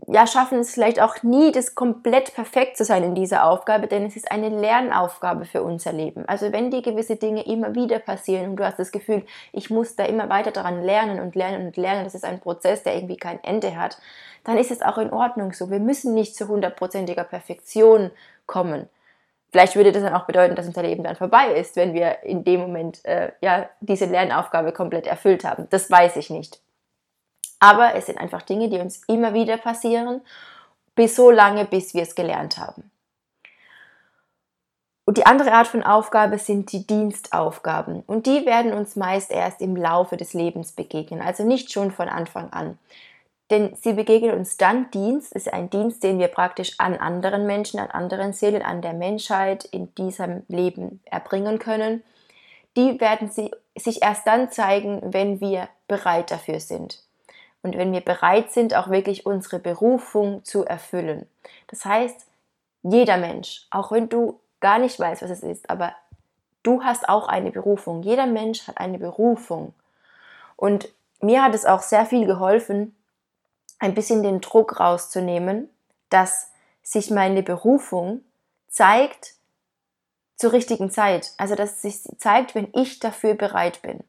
ja, 0.08 0.28
schaffen 0.28 0.60
es 0.60 0.74
vielleicht 0.74 1.02
auch 1.02 1.24
nie, 1.24 1.52
das 1.52 1.76
komplett 1.76 2.34
perfekt 2.34 2.78
zu 2.78 2.86
sein 2.86 3.04
in 3.04 3.16
dieser 3.16 3.46
Aufgabe, 3.46 3.88
denn 3.88 4.06
es 4.06 4.16
ist 4.16 4.32
eine 4.32 4.50
Lernaufgabe 4.50 5.46
für 5.46 5.64
unser 5.64 5.94
Leben. 5.94 6.24
Also 6.28 6.52
wenn 6.52 6.72
dir 6.72 6.82
gewisse 6.82 7.16
Dinge 7.16 7.46
immer 7.46 7.76
wieder 7.76 8.00
passieren 8.00 8.52
und 8.52 8.56
du 8.58 8.66
hast 8.66 8.80
das 8.80 8.92
Gefühl, 8.92 9.26
ich 9.52 9.70
muss 9.70 9.96
da 9.96 10.06
immer 10.06 10.30
weiter 10.30 10.52
daran 10.52 10.82
lernen 10.84 11.20
und 11.20 11.36
lernen 11.36 11.68
und 11.68 11.78
lernen, 11.78 12.04
das 12.04 12.16
ist 12.16 12.26
ein 12.26 12.40
Prozess, 12.40 12.84
der 12.84 12.96
irgendwie 12.96 13.18
kein 13.18 13.44
Ende 13.44 13.76
hat, 13.76 13.98
dann 14.44 14.58
ist 14.58 14.72
es 14.72 14.82
auch 14.82 14.98
in 14.98 15.12
Ordnung 15.12 15.54
so. 15.54 15.70
Wir 15.70 15.80
müssen 15.80 16.14
nicht 16.14 16.36
zu 16.36 16.48
hundertprozentiger 16.48 17.24
Perfektion 17.24 18.12
kommen. 18.46 18.90
Vielleicht 19.52 19.76
würde 19.76 19.92
das 19.92 20.02
dann 20.02 20.16
auch 20.16 20.26
bedeuten, 20.26 20.56
dass 20.56 20.66
unser 20.66 20.82
Leben 20.82 21.04
dann 21.04 21.16
vorbei 21.16 21.54
ist, 21.54 21.76
wenn 21.76 21.94
wir 21.94 22.24
in 22.24 22.44
dem 22.44 22.62
Moment 22.62 23.06
äh, 23.06 23.32
ja, 23.42 23.70
diese 23.82 24.06
Lernaufgabe 24.06 24.72
komplett 24.72 25.06
erfüllt 25.06 25.44
haben. 25.44 25.68
Das 25.70 25.92
weiß 25.92 26.16
ich 26.16 26.30
nicht. 26.32 26.63
Aber 27.64 27.96
es 27.96 28.08
sind 28.08 28.18
einfach 28.18 28.42
Dinge, 28.42 28.68
die 28.68 28.80
uns 28.80 29.04
immer 29.08 29.34
wieder 29.34 29.56
passieren, 29.56 30.20
bis 30.96 31.16
so 31.16 31.32
lange, 31.32 31.64
bis 31.64 31.94
wir 31.94 32.02
es 32.02 32.14
gelernt 32.14 32.58
haben. 32.58 32.92
Und 35.06 35.18
die 35.18 35.26
andere 35.26 35.54
Art 35.54 35.68
von 35.68 35.82
Aufgabe 35.82 36.40
sind 36.40 36.74
die 36.74 36.86
Dienstaufgaben. 36.86 38.04
Und 38.06 38.26
die 38.26 38.46
werden 38.46 38.74
uns 38.74 38.98
meist 38.98 39.32
erst 39.32 39.62
im 39.62 39.78
Laufe 39.78 40.18
des 40.18 40.34
Lebens 40.34 40.74
begegnen, 40.74 41.22
also 41.22 41.46
nicht 41.46 41.72
schon 41.72 41.92
von 41.92 42.10
Anfang 42.10 42.52
an. 42.52 42.78
Denn 43.50 43.74
sie 43.76 43.94
begegnen 43.94 44.36
uns 44.38 44.58
dann, 44.58 44.92
Dienst 44.92 45.32
ist 45.32 45.54
ein 45.54 45.70
Dienst, 45.70 46.04
den 46.04 46.20
wir 46.20 46.28
praktisch 46.28 46.78
an 46.80 46.98
anderen 46.98 47.48
Menschen, 47.48 47.80
an 47.80 47.92
anderen 47.92 48.34
Seelen, 48.34 48.62
an 48.62 48.82
der 48.82 48.94
Menschheit 48.94 49.64
in 49.64 49.96
diesem 49.96 50.44
Leben 50.50 51.00
erbringen 51.06 51.60
können. 51.60 52.04
Die 52.76 53.00
werden 53.00 53.30
sie, 53.30 53.52
sich 53.74 54.02
erst 54.02 54.28
dann 54.28 54.52
zeigen, 54.52 55.00
wenn 55.14 55.40
wir 55.40 55.70
bereit 55.88 56.30
dafür 56.30 56.60
sind. 56.60 57.00
Und 57.64 57.78
wenn 57.78 57.92
wir 57.94 58.02
bereit 58.02 58.52
sind, 58.52 58.76
auch 58.76 58.90
wirklich 58.90 59.26
unsere 59.26 59.58
Berufung 59.58 60.44
zu 60.44 60.66
erfüllen. 60.66 61.28
Das 61.68 61.86
heißt, 61.86 62.28
jeder 62.84 63.18
Mensch, 63.18 63.66
auch 63.72 63.92
wenn 63.92 64.10
du 64.10 64.40
gar 64.60 64.78
nicht 64.80 65.00
weißt, 65.00 65.22
was 65.22 65.32
es 65.32 65.44
ist, 65.44 65.70
aber 65.70 65.94
du 66.62 66.84
hast 66.84 67.08
auch 67.10 67.28
eine 67.28 67.52
Berufung. 67.52 68.04
Jeder 68.04 68.26
Mensch 68.26 68.68
hat 68.68 68.78
eine 68.78 69.00
Berufung. 69.00 69.74
Und 70.58 70.90
mir 71.22 71.42
hat 71.42 71.56
es 71.56 71.66
auch 71.66 71.82
sehr 71.82 72.06
viel 72.06 72.26
geholfen, 72.26 72.96
ein 73.80 73.94
bisschen 73.94 74.24
den 74.24 74.42
Druck 74.42 74.80
rauszunehmen, 74.80 75.70
dass 76.10 76.52
sich 76.82 77.12
meine 77.12 77.44
Berufung 77.44 78.22
zeigt 78.68 79.36
zur 80.36 80.52
richtigen 80.52 80.92
Zeit. 80.92 81.32
Also 81.38 81.56
dass 81.56 81.82
sich 81.82 82.04
zeigt, 82.18 82.56
wenn 82.56 82.68
ich 82.74 83.00
dafür 83.00 83.36
bereit 83.36 83.82
bin. 83.82 84.04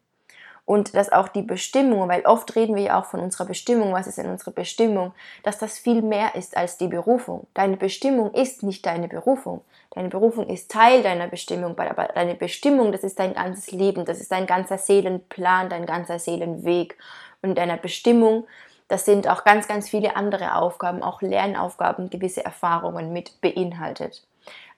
Und 0.66 0.94
dass 0.94 1.12
auch 1.12 1.28
die 1.28 1.42
Bestimmung, 1.42 2.08
weil 2.08 2.24
oft 2.24 2.56
reden 2.56 2.74
wir 2.74 2.84
ja 2.84 2.98
auch 2.98 3.04
von 3.04 3.20
unserer 3.20 3.44
Bestimmung, 3.44 3.92
was 3.92 4.06
ist 4.06 4.16
denn 4.16 4.30
unsere 4.30 4.50
Bestimmung, 4.50 5.12
dass 5.42 5.58
das 5.58 5.78
viel 5.78 6.00
mehr 6.00 6.34
ist 6.36 6.56
als 6.56 6.78
die 6.78 6.88
Berufung. 6.88 7.46
Deine 7.52 7.76
Bestimmung 7.76 8.32
ist 8.32 8.62
nicht 8.62 8.86
deine 8.86 9.08
Berufung. 9.08 9.60
Deine 9.90 10.08
Berufung 10.08 10.48
ist 10.48 10.70
Teil 10.70 11.02
deiner 11.02 11.28
Bestimmung, 11.28 11.78
aber 11.78 12.08
deine 12.14 12.34
Bestimmung, 12.34 12.92
das 12.92 13.04
ist 13.04 13.18
dein 13.18 13.34
ganzes 13.34 13.72
Leben, 13.72 14.06
das 14.06 14.20
ist 14.20 14.32
dein 14.32 14.46
ganzer 14.46 14.78
Seelenplan, 14.78 15.68
dein 15.68 15.84
ganzer 15.84 16.18
Seelenweg. 16.18 16.96
Und 17.42 17.56
deiner 17.58 17.76
Bestimmung, 17.76 18.46
das 18.88 19.04
sind 19.04 19.28
auch 19.28 19.44
ganz, 19.44 19.68
ganz 19.68 19.90
viele 19.90 20.16
andere 20.16 20.56
Aufgaben, 20.56 21.02
auch 21.02 21.20
Lernaufgaben, 21.20 22.08
gewisse 22.08 22.42
Erfahrungen 22.42 23.12
mit 23.12 23.40
beinhaltet. 23.42 24.26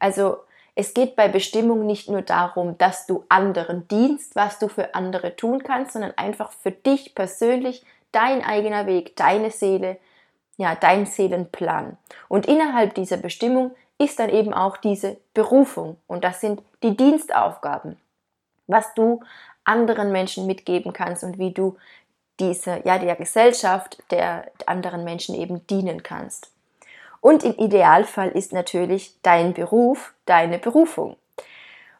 Also 0.01 0.39
es 0.79 0.93
geht 0.93 1.17
bei 1.17 1.27
Bestimmung 1.27 1.87
nicht 1.87 2.11
nur 2.11 2.21
darum, 2.21 2.77
dass 2.77 3.07
du 3.07 3.25
anderen 3.31 3.89
dienst, 3.89 4.37
was 4.37 4.59
du 4.59 4.69
für 4.69 4.95
andere 4.95 5.35
tun 5.35 5.63
kannst, 5.65 5.93
sondern 5.93 6.13
einfach 6.17 6.53
für 6.53 6.71
dich 6.71 7.15
persönlich 7.15 7.83
dein 8.13 8.45
eigener 8.45 8.87
Weg, 8.87 9.17
deine 9.17 9.51
Seele, 9.51 9.97
ja, 10.59 10.75
dein 10.75 11.07
Seelenplan. 11.07 11.97
Und 12.29 12.47
innerhalb 12.47 12.95
dieser 12.95 13.17
Bestimmung 13.17 13.75
ist 13.99 14.19
dann 14.19 14.29
eben 14.29 14.53
auch 14.53 14.77
diese 14.77 15.17
Berufung 15.33 15.97
und 16.07 16.25
das 16.25 16.43
sind 16.43 16.63
die 16.83 16.95
Dienstaufgaben, 16.95 17.97
was 18.67 18.93
du 18.93 19.21
anderen 19.65 20.13
Menschen 20.13 20.47
mitgeben 20.47 20.93
kannst 20.93 21.25
und 21.25 21.39
wie 21.39 21.53
du 21.53 21.79
diese, 22.39 22.83
ja, 22.85 22.99
der 22.99 23.17
Gesellschaft, 23.17 24.03
der 24.11 24.51
anderen 24.67 25.05
Menschen 25.05 25.35
eben 25.35 25.67
dienen 25.67 26.03
kannst. 26.03 26.51
Und 27.27 27.43
im 27.43 27.57
Idealfall 27.57 28.29
ist 28.29 28.53
natürlich 28.53 29.21
dein 29.23 29.53
Beruf 29.53 30.15
deine 30.27 30.61
Berufung. 30.61 31.17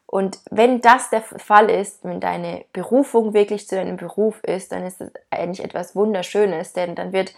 Und 0.05 0.39
wenn 0.49 0.79
das 0.79 1.09
der 1.09 1.21
Fall 1.21 1.69
ist, 1.69 2.05
wenn 2.05 2.21
deine 2.21 2.63
Berufung 2.71 3.33
wirklich 3.33 3.67
zu 3.67 3.75
deinem 3.75 3.97
Beruf 3.97 4.41
ist, 4.45 4.71
dann 4.71 4.85
ist 4.85 5.01
das 5.01 5.11
eigentlich 5.29 5.65
etwas 5.65 5.97
Wunderschönes, 5.97 6.71
denn 6.71 6.95
dann 6.95 7.11
wird 7.11 7.35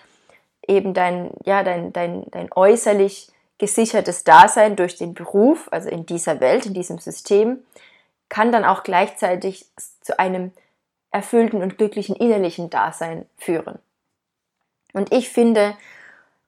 eben 0.67 0.93
dein, 0.93 1.31
ja, 1.45 1.63
dein, 1.63 1.91
dein, 1.91 2.29
dein 2.29 2.49
äußerlich 2.53 3.31
gesichertes 3.57 4.23
Dasein 4.23 4.75
durch 4.75 4.95
den 4.95 5.15
Beruf, 5.15 5.67
also 5.71 5.89
in 5.89 6.05
dieser 6.05 6.39
Welt, 6.41 6.67
in 6.67 6.75
diesem 6.75 6.99
System, 6.99 7.57
kann 8.29 8.51
dann 8.51 8.65
auch 8.65 8.83
gleichzeitig 8.83 9.65
zu 10.01 10.19
einem 10.19 10.51
erfüllten 11.09 11.63
und 11.63 11.79
glücklichen 11.79 12.15
innerlichen 12.15 12.69
Dasein 12.69 13.25
führen. 13.35 13.79
Und 14.93 15.11
ich 15.11 15.29
finde, 15.29 15.75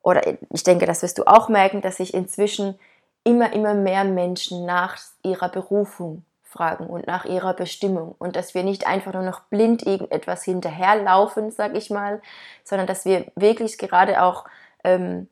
oder 0.03 0.21
ich 0.49 0.63
denke, 0.63 0.85
das 0.85 1.01
wirst 1.01 1.17
du 1.17 1.25
auch 1.25 1.49
merken, 1.49 1.81
dass 1.81 1.97
sich 1.97 2.13
inzwischen 2.13 2.79
immer, 3.23 3.53
immer 3.53 3.73
mehr 3.73 4.03
Menschen 4.03 4.65
nach 4.65 4.97
ihrer 5.23 5.49
Berufung 5.49 6.23
fragen 6.43 6.87
und 6.87 7.07
nach 7.07 7.25
ihrer 7.25 7.53
Bestimmung 7.53 8.15
und 8.17 8.35
dass 8.35 8.53
wir 8.53 8.63
nicht 8.63 8.87
einfach 8.87 9.13
nur 9.13 9.23
noch 9.23 9.41
blind 9.41 9.85
irgendetwas 9.85 10.43
hinterherlaufen, 10.43 11.51
sag 11.51 11.75
ich 11.75 11.89
mal, 11.89 12.21
sondern 12.63 12.87
dass 12.87 13.05
wir 13.05 13.25
wirklich 13.35 13.77
gerade 13.77 14.21
auch 14.21 14.45
ähm, 14.83 15.27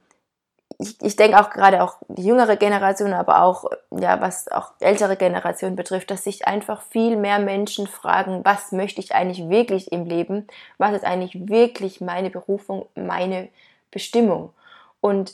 ich, 0.80 0.96
ich 1.02 1.16
denke 1.18 1.40
auch 1.40 1.50
gerade 1.50 1.84
auch 1.84 1.98
die 2.08 2.24
jüngere 2.24 2.56
Generation, 2.56 3.14
aber 3.14 3.44
auch, 3.44 3.66
ja, 3.92 4.22
was 4.22 4.50
auch 4.50 4.72
ältere 4.80 5.18
Generationen 5.18 5.76
betrifft, 5.76 6.10
dass 6.10 6.24
sich 6.24 6.48
einfach 6.48 6.82
viel 6.82 7.18
mehr 7.18 7.40
Menschen 7.40 7.86
fragen, 7.86 8.46
was 8.46 8.72
möchte 8.72 9.02
ich 9.02 9.14
eigentlich 9.14 9.50
wirklich 9.50 9.92
im 9.92 10.06
Leben? 10.06 10.48
Was 10.78 10.94
ist 10.94 11.04
eigentlich 11.04 11.50
wirklich 11.50 12.00
meine 12.00 12.30
Berufung, 12.30 12.86
meine 12.96 13.50
Bestimmung? 13.92 14.54
Und 15.02 15.34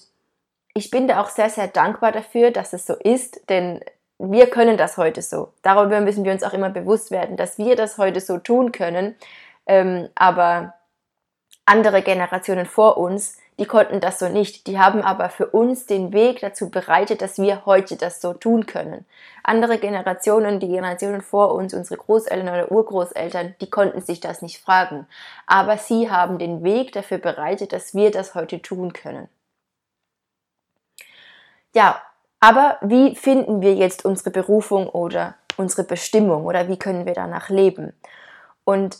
ich 0.73 0.91
bin 0.91 1.07
da 1.07 1.21
auch 1.21 1.29
sehr, 1.29 1.49
sehr 1.49 1.67
dankbar 1.67 2.11
dafür, 2.11 2.51
dass 2.51 2.73
es 2.73 2.85
so 2.85 2.93
ist, 2.95 3.49
denn 3.49 3.81
wir 4.17 4.49
können 4.49 4.77
das 4.77 4.97
heute 4.97 5.21
so. 5.21 5.53
Darüber 5.61 6.01
müssen 6.01 6.23
wir 6.23 6.31
uns 6.31 6.43
auch 6.43 6.53
immer 6.53 6.69
bewusst 6.69 7.11
werden, 7.11 7.37
dass 7.37 7.57
wir 7.57 7.75
das 7.75 7.97
heute 7.97 8.21
so 8.21 8.37
tun 8.37 8.71
können. 8.71 9.15
Ähm, 9.67 10.09
aber 10.15 10.73
andere 11.65 12.01
Generationen 12.01 12.65
vor 12.65 12.97
uns, 12.97 13.37
die 13.57 13.65
konnten 13.65 14.01
das 14.01 14.19
so 14.19 14.27
nicht. 14.27 14.67
Die 14.67 14.79
haben 14.79 15.01
aber 15.01 15.29
für 15.29 15.47
uns 15.47 15.85
den 15.85 16.13
Weg 16.13 16.41
dazu 16.41 16.69
bereitet, 16.69 17.21
dass 17.21 17.37
wir 17.37 17.65
heute 17.65 17.95
das 17.95 18.21
so 18.21 18.33
tun 18.33 18.65
können. 18.65 19.05
Andere 19.43 19.77
Generationen, 19.77 20.59
die 20.59 20.67
Generationen 20.67 21.21
vor 21.21 21.53
uns, 21.53 21.73
unsere 21.73 21.97
Großeltern 21.97 22.49
oder 22.49 22.71
Urgroßeltern, 22.71 23.55
die 23.61 23.69
konnten 23.69 24.01
sich 24.01 24.19
das 24.19 24.41
nicht 24.41 24.61
fragen. 24.61 25.07
Aber 25.47 25.77
sie 25.77 26.11
haben 26.11 26.37
den 26.37 26.63
Weg 26.63 26.91
dafür 26.91 27.17
bereitet, 27.17 27.71
dass 27.71 27.95
wir 27.95 28.11
das 28.11 28.35
heute 28.35 28.61
tun 28.61 28.93
können. 28.93 29.29
Ja, 31.75 32.01
aber 32.39 32.77
wie 32.81 33.15
finden 33.15 33.61
wir 33.61 33.75
jetzt 33.75 34.05
unsere 34.05 34.31
Berufung 34.31 34.87
oder 34.87 35.35
unsere 35.57 35.83
Bestimmung 35.83 36.45
oder 36.45 36.69
wie 36.69 36.79
können 36.79 37.05
wir 37.05 37.13
danach 37.13 37.49
leben? 37.49 37.91
Und 38.63 38.97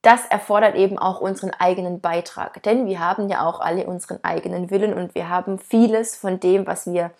das 0.00 0.24
erfordert 0.24 0.74
eben 0.74 0.98
auch 0.98 1.20
unseren 1.20 1.50
eigenen 1.50 2.00
Beitrag, 2.00 2.62
denn 2.62 2.86
wir 2.86 2.98
haben 2.98 3.28
ja 3.28 3.46
auch 3.46 3.60
alle 3.60 3.84
unseren 3.84 4.24
eigenen 4.24 4.70
Willen 4.70 4.94
und 4.94 5.14
wir 5.14 5.28
haben 5.28 5.58
vieles 5.58 6.16
von 6.16 6.40
dem, 6.40 6.66
was 6.66 6.90
wir, 6.90 7.10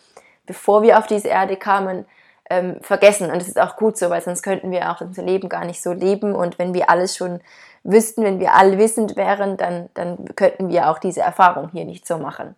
bevor 0.46 0.80
wir 0.82 0.98
auf 0.98 1.06
diese 1.06 1.28
Erde 1.28 1.58
kamen, 1.58 2.06
ähm, 2.48 2.78
vergessen. 2.80 3.30
Und 3.30 3.42
es 3.42 3.48
ist 3.48 3.60
auch 3.60 3.76
gut 3.76 3.98
so, 3.98 4.08
weil 4.08 4.22
sonst 4.22 4.42
könnten 4.42 4.70
wir 4.70 4.90
auch 4.90 5.02
unser 5.02 5.22
Leben 5.22 5.50
gar 5.50 5.66
nicht 5.66 5.82
so 5.82 5.92
leben. 5.92 6.34
Und 6.34 6.58
wenn 6.58 6.72
wir 6.72 6.88
alles 6.88 7.14
schon 7.14 7.40
wüssten, 7.84 8.24
wenn 8.24 8.40
wir 8.40 8.54
allwissend 8.54 9.16
wären, 9.16 9.58
dann, 9.58 9.90
dann 9.92 10.24
könnten 10.34 10.70
wir 10.70 10.90
auch 10.90 10.98
diese 10.98 11.20
Erfahrung 11.20 11.68
hier 11.68 11.84
nicht 11.84 12.06
so 12.06 12.16
machen. 12.16 12.54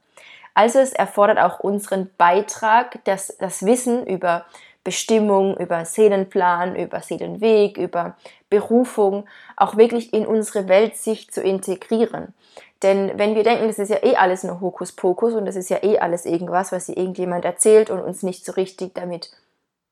Also 0.55 0.79
es 0.79 0.93
erfordert 0.93 1.39
auch 1.39 1.61
unseren 1.61 2.11
Beitrag, 2.17 3.05
das, 3.05 3.37
das 3.39 3.65
Wissen 3.65 4.07
über 4.07 4.45
Bestimmung, 4.85 5.57
über 5.57 5.85
Seelenplan, 5.85 6.75
über 6.77 7.01
Seelenweg, 7.01 7.79
über 7.79 8.17
Berufung 8.51 9.27
auch 9.57 9.77
wirklich 9.77 10.13
in 10.13 10.27
unsere 10.27 10.69
Weltsicht 10.69 11.33
zu 11.33 11.41
integrieren. 11.41 12.35
Denn 12.83 13.17
wenn 13.17 13.37
wir 13.37 13.45
denken, 13.45 13.69
das 13.69 13.79
ist 13.79 13.91
ja 13.91 14.03
eh 14.03 14.17
alles 14.17 14.43
nur 14.43 14.61
Hokuspokus 14.61 15.35
und 15.35 15.47
das 15.47 15.55
ist 15.55 15.71
ja 15.71 15.83
eh 15.83 15.99
alles 15.99 16.27
irgendwas, 16.27 16.73
was 16.73 16.89
irgendjemand 16.89 17.45
erzählt 17.45 17.91
und 17.91 18.01
uns 18.01 18.25
nicht 18.25 18.45
so 18.45 18.53
richtig 18.53 18.95
damit 18.95 19.31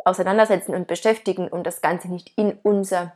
auseinandersetzen 0.04 0.74
und 0.74 0.88
beschäftigen 0.88 1.48
und 1.48 1.66
das 1.66 1.82
Ganze 1.82 2.08
nicht 2.08 2.32
in 2.36 2.58
unser 2.62 3.12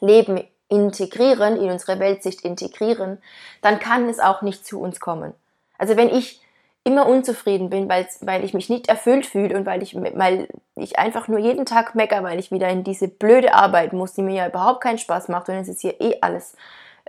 Leben 0.00 0.44
integrieren, 0.68 1.56
in 1.56 1.70
unsere 1.70 1.98
Weltsicht 1.98 2.42
integrieren, 2.42 3.18
dann 3.62 3.78
kann 3.78 4.08
es 4.08 4.18
auch 4.18 4.42
nicht 4.42 4.66
zu 4.66 4.80
uns 4.80 5.00
kommen. 5.00 5.32
Also 5.78 5.96
wenn 5.96 6.10
ich 6.10 6.40
immer 6.86 7.08
unzufrieden 7.08 7.68
bin, 7.68 7.88
weil, 7.88 8.06
weil 8.20 8.44
ich 8.44 8.54
mich 8.54 8.68
nicht 8.68 8.88
erfüllt 8.88 9.26
fühle 9.26 9.56
und 9.56 9.66
weil 9.66 9.82
ich, 9.82 9.96
weil 9.96 10.46
ich 10.76 11.00
einfach 11.00 11.26
nur 11.26 11.40
jeden 11.40 11.66
Tag 11.66 11.96
mecker, 11.96 12.22
weil 12.22 12.38
ich 12.38 12.52
wieder 12.52 12.68
in 12.68 12.84
diese 12.84 13.08
blöde 13.08 13.54
Arbeit 13.54 13.92
muss, 13.92 14.12
die 14.12 14.22
mir 14.22 14.36
ja 14.36 14.46
überhaupt 14.46 14.82
keinen 14.82 14.98
Spaß 14.98 15.26
macht 15.26 15.48
und 15.48 15.56
es 15.56 15.68
ist 15.68 15.80
hier 15.80 16.00
eh 16.00 16.18
alles, 16.20 16.56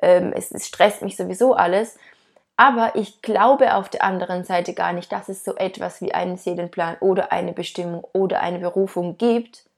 ähm, 0.02 0.34
es, 0.36 0.52
es 0.52 0.68
stresst 0.68 1.04
mich 1.04 1.16
sowieso 1.16 1.54
alles. 1.54 2.00
Aber 2.56 2.94
ich 2.96 3.22
glaube 3.22 3.76
auf 3.76 3.88
der 3.88 4.04
anderen 4.04 4.44
Seite 4.44 4.74
gar 4.74 4.94
nicht, 4.94 5.12
dass 5.12 5.30
es 5.30 5.44
so 5.44 5.56
etwas 5.56 6.02
wie 6.02 6.12
einen 6.12 6.38
Seelenplan 6.38 6.98
oder 7.00 7.32
eine 7.32 7.54
Bestimmung 7.54 8.04
oder 8.14 8.42
eine 8.42 8.58
Berufung 8.58 9.20
gibt, 9.20 9.70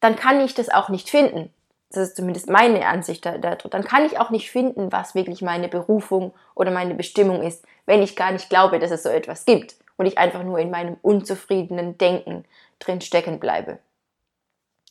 dann 0.00 0.14
kann 0.14 0.42
ich 0.42 0.52
das 0.52 0.68
auch 0.68 0.90
nicht 0.90 1.08
finden 1.08 1.50
das 1.96 2.08
ist 2.08 2.16
zumindest 2.16 2.48
meine 2.48 2.86
Ansicht 2.86 3.24
da, 3.24 3.38
da, 3.38 3.54
dann 3.54 3.84
kann 3.84 4.04
ich 4.04 4.18
auch 4.18 4.30
nicht 4.30 4.50
finden, 4.50 4.92
was 4.92 5.14
wirklich 5.14 5.42
meine 5.42 5.68
Berufung 5.68 6.32
oder 6.54 6.70
meine 6.70 6.94
Bestimmung 6.94 7.42
ist, 7.42 7.64
wenn 7.86 8.02
ich 8.02 8.16
gar 8.16 8.32
nicht 8.32 8.48
glaube, 8.48 8.78
dass 8.78 8.90
es 8.90 9.02
so 9.02 9.08
etwas 9.08 9.44
gibt 9.44 9.76
und 9.96 10.06
ich 10.06 10.18
einfach 10.18 10.42
nur 10.42 10.58
in 10.58 10.70
meinem 10.70 10.96
unzufriedenen 11.02 11.98
Denken 11.98 12.44
drin 12.78 13.00
stecken 13.00 13.38
bleibe. 13.38 13.78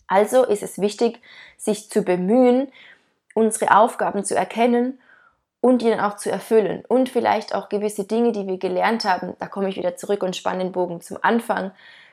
Also 0.08 0.43
ist 0.43 0.63
es 0.63 0.79
wichtig, 0.79 1.20
sich 1.58 1.89
zu 1.89 2.03
bemühen, 2.03 2.72
unsere 3.34 3.77
Aufgaben 3.77 4.24
zu 4.24 4.36
erkennen 4.36 5.00
und 5.62 5.81
die 5.81 5.89
dann 5.89 6.01
auch 6.01 6.17
zu 6.17 6.29
erfüllen. 6.29 6.84
Und 6.88 7.08
vielleicht 7.08 7.55
auch 7.55 7.70
gewisse 7.70 8.03
Dinge, 8.03 8.31
die 8.31 8.48
wir 8.48 8.58
gelernt 8.58 9.05
haben, 9.05 9.36
da 9.39 9.48
komme 9.48 9.70
ich 9.70 9.77
wieder 9.77 9.96
zurück 9.96 10.24
und 10.24 10.36
spanne 10.36 10.63
den 10.63 10.72
Bogen 10.74 11.01
zum 11.01 11.17
Anfang, 11.22 11.72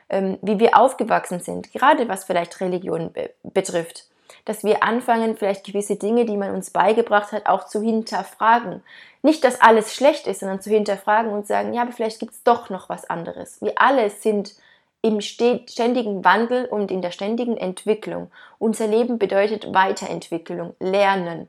ähm, 0.09 0.37
wie 0.41 0.59
wir 0.59 0.77
aufgewachsen 0.77 1.39
sind, 1.39 1.71
gerade 1.73 2.07
was 2.07 2.23
vielleicht 2.23 2.61
Religion 2.61 3.11
be 3.11 3.31
betrifft. 3.43 4.08
Dass 4.45 4.63
wir 4.63 4.83
anfangen, 4.83 5.37
vielleicht 5.37 5.65
gewisse 5.65 5.95
Dinge, 5.95 6.25
die 6.25 6.37
man 6.37 6.53
uns 6.53 6.71
beigebracht 6.71 7.31
hat, 7.31 7.47
auch 7.47 7.67
zu 7.67 7.81
hinterfragen. 7.81 8.83
Nicht, 9.21 9.43
dass 9.43 9.61
alles 9.61 9.93
schlecht 9.93 10.27
ist, 10.27 10.39
sondern 10.39 10.61
zu 10.61 10.69
hinterfragen 10.69 11.31
und 11.31 11.45
sagen, 11.45 11.73
ja, 11.73 11.81
aber 11.81 11.91
vielleicht 11.91 12.19
gibt 12.19 12.33
es 12.33 12.43
doch 12.43 12.69
noch 12.69 12.89
was 12.89 13.09
anderes. 13.09 13.61
Wir 13.61 13.73
alle 13.75 14.09
sind 14.09 14.55
im 15.01 15.21
ständigen 15.21 16.25
Wandel 16.25 16.65
und 16.65 16.91
in 16.91 17.01
der 17.01 17.11
ständigen 17.11 17.57
Entwicklung. 17.57 18.31
Unser 18.57 18.87
Leben 18.87 19.17
bedeutet 19.17 19.73
Weiterentwicklung, 19.73 20.75
Lernen. 20.79 21.47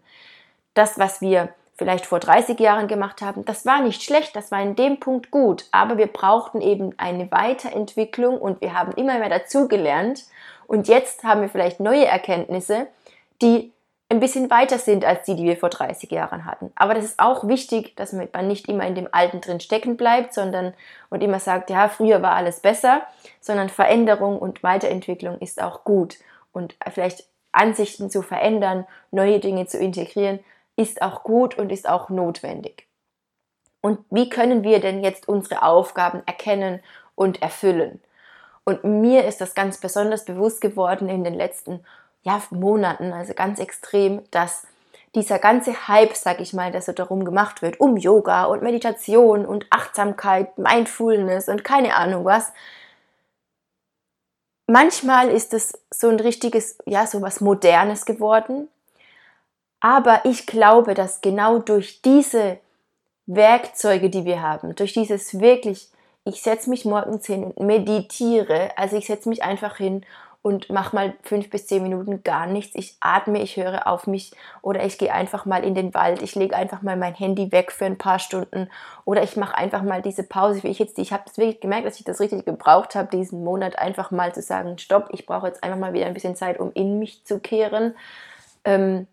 Das, 0.75 0.99
was 0.99 1.20
wir 1.20 1.52
vielleicht 1.76 2.06
vor 2.06 2.20
30 2.20 2.61
Jahren 2.61 2.88
gemacht 2.88 3.23
haben, 3.23 3.44
das 3.44 3.66
war 3.66 3.82
nicht 3.82 4.02
schlecht, 4.02 4.37
das 4.37 4.52
war 4.52 4.61
in 4.62 4.76
dem 4.76 5.00
Punkt 5.00 5.30
gut, 5.30 5.64
aber 5.73 5.97
wir 5.97 6.06
brauchten 6.06 6.61
eben 6.61 6.92
eine 6.99 7.30
Weiterentwicklung 7.32 8.38
und 8.38 8.61
wir 8.61 8.75
haben 8.75 8.92
immer 8.92 9.18
mehr 9.18 9.30
dazugelernt 9.30 10.25
und 10.71 10.87
jetzt 10.87 11.25
haben 11.25 11.41
wir 11.41 11.49
vielleicht 11.49 11.81
neue 11.81 12.07
Erkenntnisse, 12.07 12.87
die 13.43 13.73
ein 14.09 14.21
bisschen 14.21 14.50
weiter 14.50 14.79
sind 14.79 15.05
als 15.05 15.27
die, 15.27 15.35
die 15.35 15.43
wir 15.43 15.57
vor 15.57 15.69
30 15.69 16.09
Jahren 16.12 16.45
hatten. 16.45 16.71
Aber 16.77 16.95
das 16.95 17.05
ist 17.05 17.19
auch 17.19 17.49
wichtig, 17.49 17.97
dass 17.97 18.12
man 18.12 18.47
nicht 18.47 18.69
immer 18.69 18.87
in 18.87 18.95
dem 18.95 19.09
Alten 19.11 19.41
drin 19.41 19.59
stecken 19.59 19.97
bleibt, 19.97 20.33
sondern 20.33 20.73
und 21.09 21.25
immer 21.25 21.41
sagt, 21.41 21.71
ja, 21.71 21.89
früher 21.89 22.23
war 22.23 22.35
alles 22.35 22.61
besser, 22.61 23.03
sondern 23.41 23.69
Veränderung 23.69 24.39
und 24.39 24.62
Weiterentwicklung 24.62 25.41
ist 25.41 25.61
auch 25.61 25.83
gut 25.83 26.19
und 26.53 26.77
vielleicht 26.93 27.25
Ansichten 27.50 28.09
zu 28.09 28.23
verändern, 28.23 28.87
neue 29.11 29.41
Dinge 29.41 29.67
zu 29.67 29.77
integrieren, 29.77 30.39
ist 30.77 31.03
auch 31.03 31.25
gut 31.25 31.59
und 31.59 31.73
ist 31.73 31.89
auch 31.89 32.11
notwendig. 32.11 32.87
Und 33.81 33.99
wie 34.09 34.29
können 34.29 34.62
wir 34.62 34.79
denn 34.79 35.03
jetzt 35.03 35.27
unsere 35.27 35.65
Aufgaben 35.65 36.23
erkennen 36.27 36.79
und 37.17 37.43
erfüllen? 37.43 38.00
Und 38.71 38.85
mir 38.85 39.25
ist 39.25 39.41
das 39.41 39.55
ganz 39.55 39.79
besonders 39.79 40.25
bewusst 40.25 40.61
geworden 40.61 41.09
in 41.09 41.25
den 41.25 41.35
letzten 41.35 41.85
ja, 42.23 42.41
Monaten, 42.50 43.12
also 43.12 43.35
ganz 43.35 43.59
extrem, 43.59 44.23
dass 44.31 44.65
dieser 45.17 45.41
ganze 45.41 45.89
Hype, 45.89 46.15
sag 46.15 46.41
ich 46.41 46.53
mal, 46.53 46.71
der 46.71 46.81
so 46.81 46.93
darum 46.93 47.25
gemacht 47.25 47.62
wird, 47.62 47.81
um 47.81 47.97
Yoga 47.97 48.45
und 48.45 48.62
Meditation 48.62 49.45
und 49.45 49.67
Achtsamkeit, 49.71 50.57
Mindfulness 50.57 51.49
und 51.49 51.65
keine 51.65 51.97
Ahnung 51.97 52.25
was. 52.25 52.53
Manchmal 54.69 55.31
ist 55.31 55.53
es 55.53 55.77
so 55.91 56.09
ein 56.09 56.21
richtiges, 56.21 56.79
ja, 56.87 57.09
so 57.09 57.23
was 57.23 57.41
Modernes 57.41 58.07
geworden. 58.07 58.69
Aber 59.81 60.21
ich 60.25 60.47
glaube, 60.47 60.95
dass 60.95 61.23
genau 61.23 61.59
durch 61.59 62.03
diese 62.03 62.59
Werkzeuge, 63.27 64.11
die 64.11 64.25
wir 64.25 64.43
haben, 64.43 64.77
durch 64.77 64.93
dieses 64.93 65.41
wirklich, 65.41 65.91
ich 66.25 66.43
setze 66.43 66.71
mich 66.71 66.85
morgens 66.85 67.27
hin 67.27 67.45
und 67.45 67.67
meditiere, 67.67 68.71
also 68.77 68.97
ich 68.97 69.07
setze 69.07 69.29
mich 69.29 69.43
einfach 69.43 69.77
hin 69.77 70.05
und 70.43 70.71
mache 70.71 70.97
mal 70.97 71.15
fünf 71.23 71.50
bis 71.50 71.67
zehn 71.67 71.83
Minuten 71.83 72.23
gar 72.23 72.47
nichts. 72.47 72.75
Ich 72.75 72.97
atme, 73.00 73.43
ich 73.43 73.57
höre 73.57 73.87
auf 73.87 74.07
mich 74.07 74.33
oder 74.62 74.85
ich 74.85 74.97
gehe 74.97 75.12
einfach 75.12 75.45
mal 75.45 75.65
in 75.65 75.75
den 75.75 75.93
Wald. 75.93 76.23
Ich 76.23 76.35
lege 76.35 76.57
einfach 76.57 76.81
mal 76.81 76.97
mein 76.97 77.15
Handy 77.15 77.53
weg 77.53 77.73
für 77.73 77.85
ein 77.85 77.99
paar 77.99 78.19
Stunden 78.19 78.71
oder 79.05 79.23
ich 79.23 79.37
mache 79.37 79.57
einfach 79.57 79.83
mal 79.83 80.01
diese 80.01 80.23
Pause, 80.23 80.62
wie 80.62 80.68
ich 80.68 80.79
jetzt, 80.79 80.99
ich 80.99 81.12
habe 81.12 81.25
es 81.27 81.37
wirklich 81.37 81.61
gemerkt, 81.61 81.87
dass 81.87 81.99
ich 81.99 82.05
das 82.05 82.21
richtig 82.21 82.47
gebraucht 82.47 82.94
habe, 82.94 83.14
diesen 83.14 83.44
Monat 83.44 83.79
einfach 83.79 84.11
mal 84.11 84.35
zu 84.35 84.40
sagen, 84.40 84.79
stopp, 84.79 85.09
ich 85.12 85.27
brauche 85.27 85.47
jetzt 85.47 85.62
einfach 85.62 85.79
mal 85.79 85.92
wieder 85.92 86.07
ein 86.07 86.14
bisschen 86.14 86.37
Zeit, 86.37 86.59
um 86.59 86.73
in 86.73 86.99
mich 86.99 87.25
zu 87.25 87.38
kehren. 87.38 87.94
Ähm, 88.64 89.07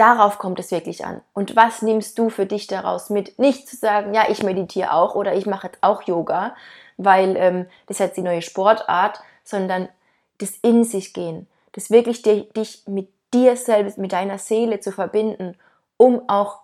Darauf 0.00 0.38
kommt 0.38 0.58
es 0.58 0.70
wirklich 0.70 1.04
an. 1.04 1.20
Und 1.34 1.56
was 1.56 1.82
nimmst 1.82 2.18
du 2.18 2.30
für 2.30 2.46
dich 2.46 2.66
daraus 2.66 3.10
mit? 3.10 3.38
Nicht 3.38 3.68
zu 3.68 3.76
sagen, 3.76 4.14
ja, 4.14 4.30
ich 4.30 4.42
meditiere 4.42 4.94
auch 4.94 5.14
oder 5.14 5.34
ich 5.34 5.44
mache 5.44 5.66
jetzt 5.66 5.82
auch 5.82 6.00
Yoga, 6.04 6.56
weil 6.96 7.36
ähm, 7.36 7.66
das 7.86 7.96
ist 7.96 8.06
jetzt 8.06 8.16
die 8.16 8.22
neue 8.22 8.40
Sportart, 8.40 9.20
sondern 9.44 9.90
das 10.38 10.56
in 10.62 10.84
sich 10.84 11.12
gehen, 11.12 11.46
das 11.72 11.90
wirklich 11.90 12.22
dich 12.22 12.82
mit 12.86 13.10
dir 13.34 13.58
selbst, 13.58 13.98
mit 13.98 14.14
deiner 14.14 14.38
Seele 14.38 14.80
zu 14.80 14.90
verbinden, 14.90 15.54
um 15.98 16.26
auch 16.30 16.60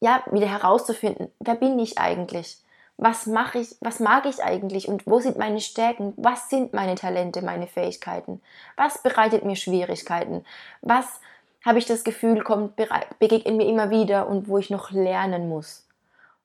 ja, 0.00 0.24
wieder 0.32 0.48
herauszufinden, 0.48 1.30
wer 1.38 1.54
bin 1.54 1.78
ich 1.78 1.96
eigentlich? 1.96 2.58
Was 2.96 3.26
mache 3.26 3.60
ich, 3.60 3.76
was 3.80 4.00
mag 4.00 4.26
ich 4.26 4.42
eigentlich 4.42 4.88
und 4.88 5.06
wo 5.06 5.20
sind 5.20 5.38
meine 5.38 5.60
Stärken? 5.60 6.12
Was 6.16 6.48
sind 6.48 6.74
meine 6.74 6.96
Talente, 6.96 7.40
meine 7.40 7.68
Fähigkeiten? 7.68 8.42
Was 8.76 9.00
bereitet 9.00 9.44
mir 9.44 9.54
Schwierigkeiten? 9.54 10.44
Was 10.82 11.20
habe 11.64 11.78
ich 11.78 11.86
das 11.86 12.04
Gefühl, 12.04 12.42
kommt 12.42 12.76
begegnet 12.76 13.56
mir 13.56 13.68
immer 13.68 13.90
wieder 13.90 14.28
und 14.28 14.48
wo 14.48 14.58
ich 14.58 14.70
noch 14.70 14.90
lernen 14.90 15.48
muss? 15.48 15.86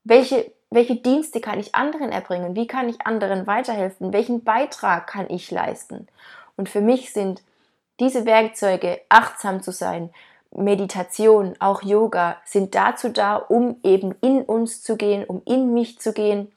Welche 0.04 0.52
welche 0.76 0.96
Dienste 0.96 1.40
kann 1.40 1.60
ich 1.60 1.74
anderen 1.74 2.12
erbringen? 2.12 2.56
Wie 2.56 2.68
kann 2.68 2.90
ich 2.90 3.06
anderen 3.06 3.48
weiterhelfen? 3.48 4.14
Welchen 4.14 4.44
Beitrag 4.44 5.08
kann 5.08 5.30
ich 5.30 5.50
leisten? 5.52 6.08
Und 6.58 6.70
für 6.70 6.82
mich 6.82 7.14
sind 7.14 7.44
diese 8.00 8.26
Werkzeuge, 8.26 9.00
achtsam 9.08 9.62
zu 9.62 9.72
sein, 9.72 10.10
Meditation, 10.52 11.56
auch 11.60 11.82
Yoga, 11.82 12.38
sind 12.46 12.76
dazu 12.76 13.10
da, 13.10 13.36
um 13.36 13.78
eben 13.84 14.16
in 14.22 14.42
uns 14.42 14.84
zu 14.84 14.98
gehen, 14.98 15.24
um 15.24 15.42
in 15.46 15.74
mich 15.74 16.00
zu 16.00 16.14
gehen 16.14 16.52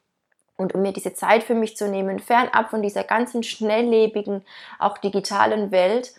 und 0.57 0.75
um 0.75 0.83
mir 0.83 0.92
diese 0.92 1.14
Zeit 1.14 1.42
für 1.42 1.55
mich 1.55 1.77
zu 1.77 1.88
nehmen, 1.88 2.18
fernab 2.18 2.71
von 2.71 2.83
dieser 2.83 3.05
ganzen 3.05 3.42
schnelllebigen, 3.42 4.44
auch 4.79 4.99
digitalen 4.99 5.71
Welt 5.71 6.12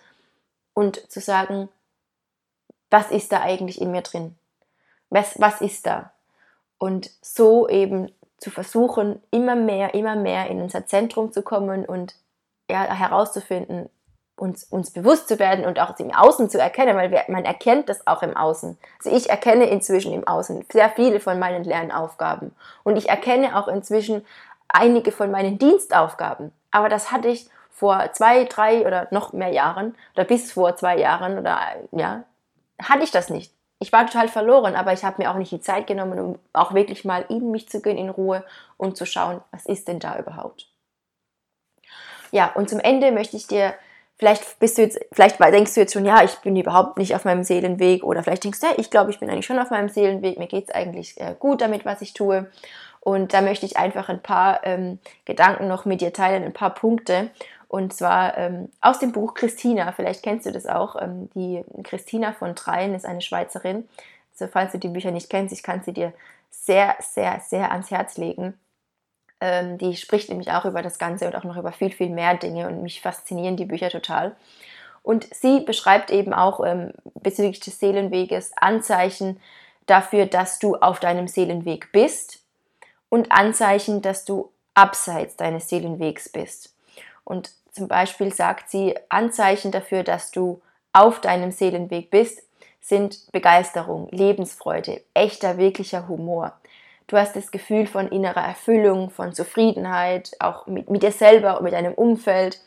und 0.73 1.11
zu 1.11 1.19
sagen, 1.19 1.69
was 2.89 3.11
ist 3.11 3.31
da 3.31 3.41
eigentlich 3.41 3.81
in 3.81 3.91
mir 3.91 4.01
drin? 4.01 4.35
Was, 5.09 5.39
was 5.39 5.61
ist 5.61 5.85
da? 5.85 6.11
und 6.79 7.11
so 7.21 7.67
eben 7.69 8.11
zu 8.37 8.49
versuchen, 8.49 9.21
immer 9.29 9.55
mehr, 9.55 9.93
immer 9.93 10.15
mehr 10.15 10.47
in 10.47 10.61
unser 10.61 10.87
Zentrum 10.87 11.31
zu 11.31 11.43
kommen 11.43 11.85
und 11.85 12.15
ja, 12.71 12.83
herauszufinden, 12.83 13.89
uns, 14.37 14.63
uns 14.63 14.91
bewusst 14.91 15.27
zu 15.27 15.37
werden 15.37 15.65
und 15.65 15.79
auch 15.79 15.99
im 15.99 16.13
Außen 16.13 16.49
zu 16.49 16.57
erkennen, 16.57 16.95
weil 16.95 17.11
wir, 17.11 17.25
man 17.27 17.43
erkennt 17.43 17.89
das 17.89 18.07
auch 18.07 18.23
im 18.23 18.37
Außen. 18.37 18.77
Also 19.03 19.15
ich 19.15 19.29
erkenne 19.29 19.65
inzwischen 19.65 20.13
im 20.13 20.25
Außen 20.25 20.65
sehr 20.71 20.89
viele 20.89 21.19
von 21.19 21.37
meinen 21.37 21.65
Lernaufgaben 21.65 22.55
und 22.83 22.95
ich 22.95 23.09
erkenne 23.09 23.57
auch 23.57 23.67
inzwischen 23.67 24.25
einige 24.69 25.11
von 25.11 25.29
meinen 25.29 25.59
Dienstaufgaben. 25.59 26.53
Aber 26.71 26.87
das 26.87 27.11
hatte 27.11 27.27
ich 27.27 27.49
vor 27.71 28.13
zwei, 28.13 28.45
drei 28.45 28.87
oder 28.87 29.07
noch 29.11 29.33
mehr 29.33 29.51
Jahren 29.51 29.95
oder 30.15 30.23
bis 30.23 30.53
vor 30.53 30.77
zwei 30.77 30.97
Jahren 30.97 31.37
oder 31.37 31.59
ja, 31.91 32.23
hatte 32.79 33.03
ich 33.03 33.11
das 33.11 33.29
nicht 33.29 33.53
ich 33.79 33.93
war 33.93 34.05
total 34.05 34.27
verloren, 34.27 34.75
aber 34.75 34.91
ich 34.91 35.03
habe 35.03 35.21
mir 35.21 35.31
auch 35.31 35.37
nicht 35.37 35.51
die 35.51 35.61
Zeit 35.61 35.87
genommen, 35.87 36.19
um 36.19 36.39
auch 36.51 36.73
wirklich 36.73 37.05
mal 37.05 37.25
in 37.29 37.49
mich 37.49 37.69
zu 37.69 37.81
gehen 37.81 37.97
in 37.97 38.09
Ruhe 38.09 38.43
und 38.77 38.97
zu 38.97 39.05
schauen, 39.05 39.39
was 39.51 39.65
ist 39.65 39.87
denn 39.87 39.99
da 39.99 40.19
überhaupt. 40.19 40.67
Ja, 42.31 42.51
und 42.53 42.69
zum 42.69 42.79
Ende 42.79 43.11
möchte 43.11 43.37
ich 43.37 43.47
dir, 43.47 43.73
vielleicht 44.17 44.59
bist 44.59 44.77
du 44.77 44.81
jetzt, 44.81 44.99
vielleicht 45.13 45.39
denkst 45.39 45.73
du 45.73 45.79
jetzt 45.79 45.93
schon, 45.93 46.05
ja, 46.05 46.23
ich 46.23 46.35
bin 46.39 46.57
überhaupt 46.57 46.97
nicht 46.97 47.15
auf 47.15 47.23
meinem 47.23 47.43
Seelenweg 47.43 48.03
oder 48.03 48.21
vielleicht 48.21 48.43
denkst 48.43 48.59
du, 48.59 48.67
ja, 48.67 48.73
ich 48.75 48.91
glaube, 48.91 49.11
ich 49.11 49.19
bin 49.19 49.29
eigentlich 49.29 49.45
schon 49.45 49.59
auf 49.59 49.71
meinem 49.71 49.89
Seelenweg, 49.89 50.37
mir 50.37 50.47
geht 50.47 50.65
es 50.67 50.75
eigentlich 50.75 51.19
äh, 51.19 51.33
gut 51.39 51.61
damit, 51.61 51.85
was 51.85 52.01
ich 52.01 52.13
tue. 52.13 52.51
Und 52.99 53.33
da 53.33 53.39
möchte 53.39 53.65
ich 53.65 53.77
einfach 53.77 54.09
ein 54.09 54.21
paar 54.21 54.59
ähm, 54.65 54.99
Gedanken 55.23 55.69
noch 55.69 55.85
mit 55.85 56.01
dir 56.01 56.11
teilen, 56.11 56.43
ein 56.43 56.53
paar 56.53 56.73
Punkte. 56.73 57.31
Und 57.69 57.93
zwar 57.93 58.35
ähm, 58.35 58.69
aus 58.81 58.97
dem 58.97 59.11
Buch 59.11 59.35
Christina, 59.35 59.91
vielleicht 59.91 60.23
kennst 60.23 60.47
du 60.47 60.51
das 60.51 60.65
auch. 60.65 60.99
Ähm, 60.99 61.29
die 61.35 61.63
Christina 61.83 62.33
von 62.33 62.55
Treien 62.55 62.95
ist 62.95 63.05
eine 63.05 63.21
Schweizerin. 63.21 63.87
Also 64.33 64.51
falls 64.51 64.71
du 64.71 64.79
die 64.79 64.87
Bücher 64.87 65.11
nicht 65.11 65.29
kennst, 65.29 65.53
ich 65.53 65.61
kann 65.61 65.83
sie 65.83 65.93
dir 65.93 66.11
sehr, 66.49 66.95
sehr, 66.99 67.39
sehr 67.41 67.71
ans 67.71 67.91
Herz 67.91 68.17
legen. 68.17 68.59
Ähm, 69.39 69.77
die 69.77 69.95
spricht 69.95 70.29
nämlich 70.29 70.51
auch 70.51 70.65
über 70.65 70.81
das 70.81 70.97
Ganze 70.97 71.27
und 71.27 71.35
auch 71.35 71.43
noch 71.43 71.57
über 71.57 71.71
viel, 71.71 71.91
viel 71.91 72.09
mehr 72.09 72.35
Dinge 72.35 72.67
und 72.67 72.81
mich 72.81 73.01
faszinieren 73.01 73.55
die 73.55 73.65
Bücher 73.65 73.91
total. 73.91 74.35
Und 75.03 75.27
sie 75.33 75.59
beschreibt 75.59 76.09
eben 76.09 76.33
auch 76.33 76.65
ähm, 76.65 76.91
bezüglich 77.21 77.59
des 77.59 77.79
Seelenweges 77.79 78.51
Anzeichen 78.57 79.39
dafür, 79.85 80.25
dass 80.25 80.57
du 80.57 80.75
auf 80.75 80.99
deinem 80.99 81.27
Seelenweg 81.27 81.91
bist 81.91 82.41
und 83.09 83.31
Anzeichen, 83.31 84.01
dass 84.01 84.25
du 84.25 84.49
abseits 84.73 85.35
deines 85.35 85.69
Seelenwegs 85.69 86.29
bist. 86.29 86.73
Und 87.29 87.51
zum 87.71 87.87
Beispiel 87.87 88.33
sagt 88.33 88.71
sie, 88.71 88.95
Anzeichen 89.07 89.71
dafür, 89.71 90.03
dass 90.03 90.31
du 90.31 90.61
auf 90.93 91.21
deinem 91.21 91.51
Seelenweg 91.51 92.09
bist, 92.09 92.41
sind 92.81 93.31
Begeisterung, 93.31 94.09
Lebensfreude, 94.09 95.03
echter, 95.13 95.59
wirklicher 95.59 96.07
Humor. 96.07 96.53
Du 97.05 97.17
hast 97.17 97.35
das 97.35 97.51
Gefühl 97.51 97.85
von 97.85 98.07
innerer 98.07 98.43
Erfüllung, 98.43 99.11
von 99.11 99.33
Zufriedenheit, 99.33 100.35
auch 100.39 100.65
mit, 100.65 100.89
mit 100.89 101.03
dir 101.03 101.11
selber 101.11 101.57
und 101.57 101.65
mit 101.65 101.73
deinem 101.73 101.93
Umfeld, 101.93 102.59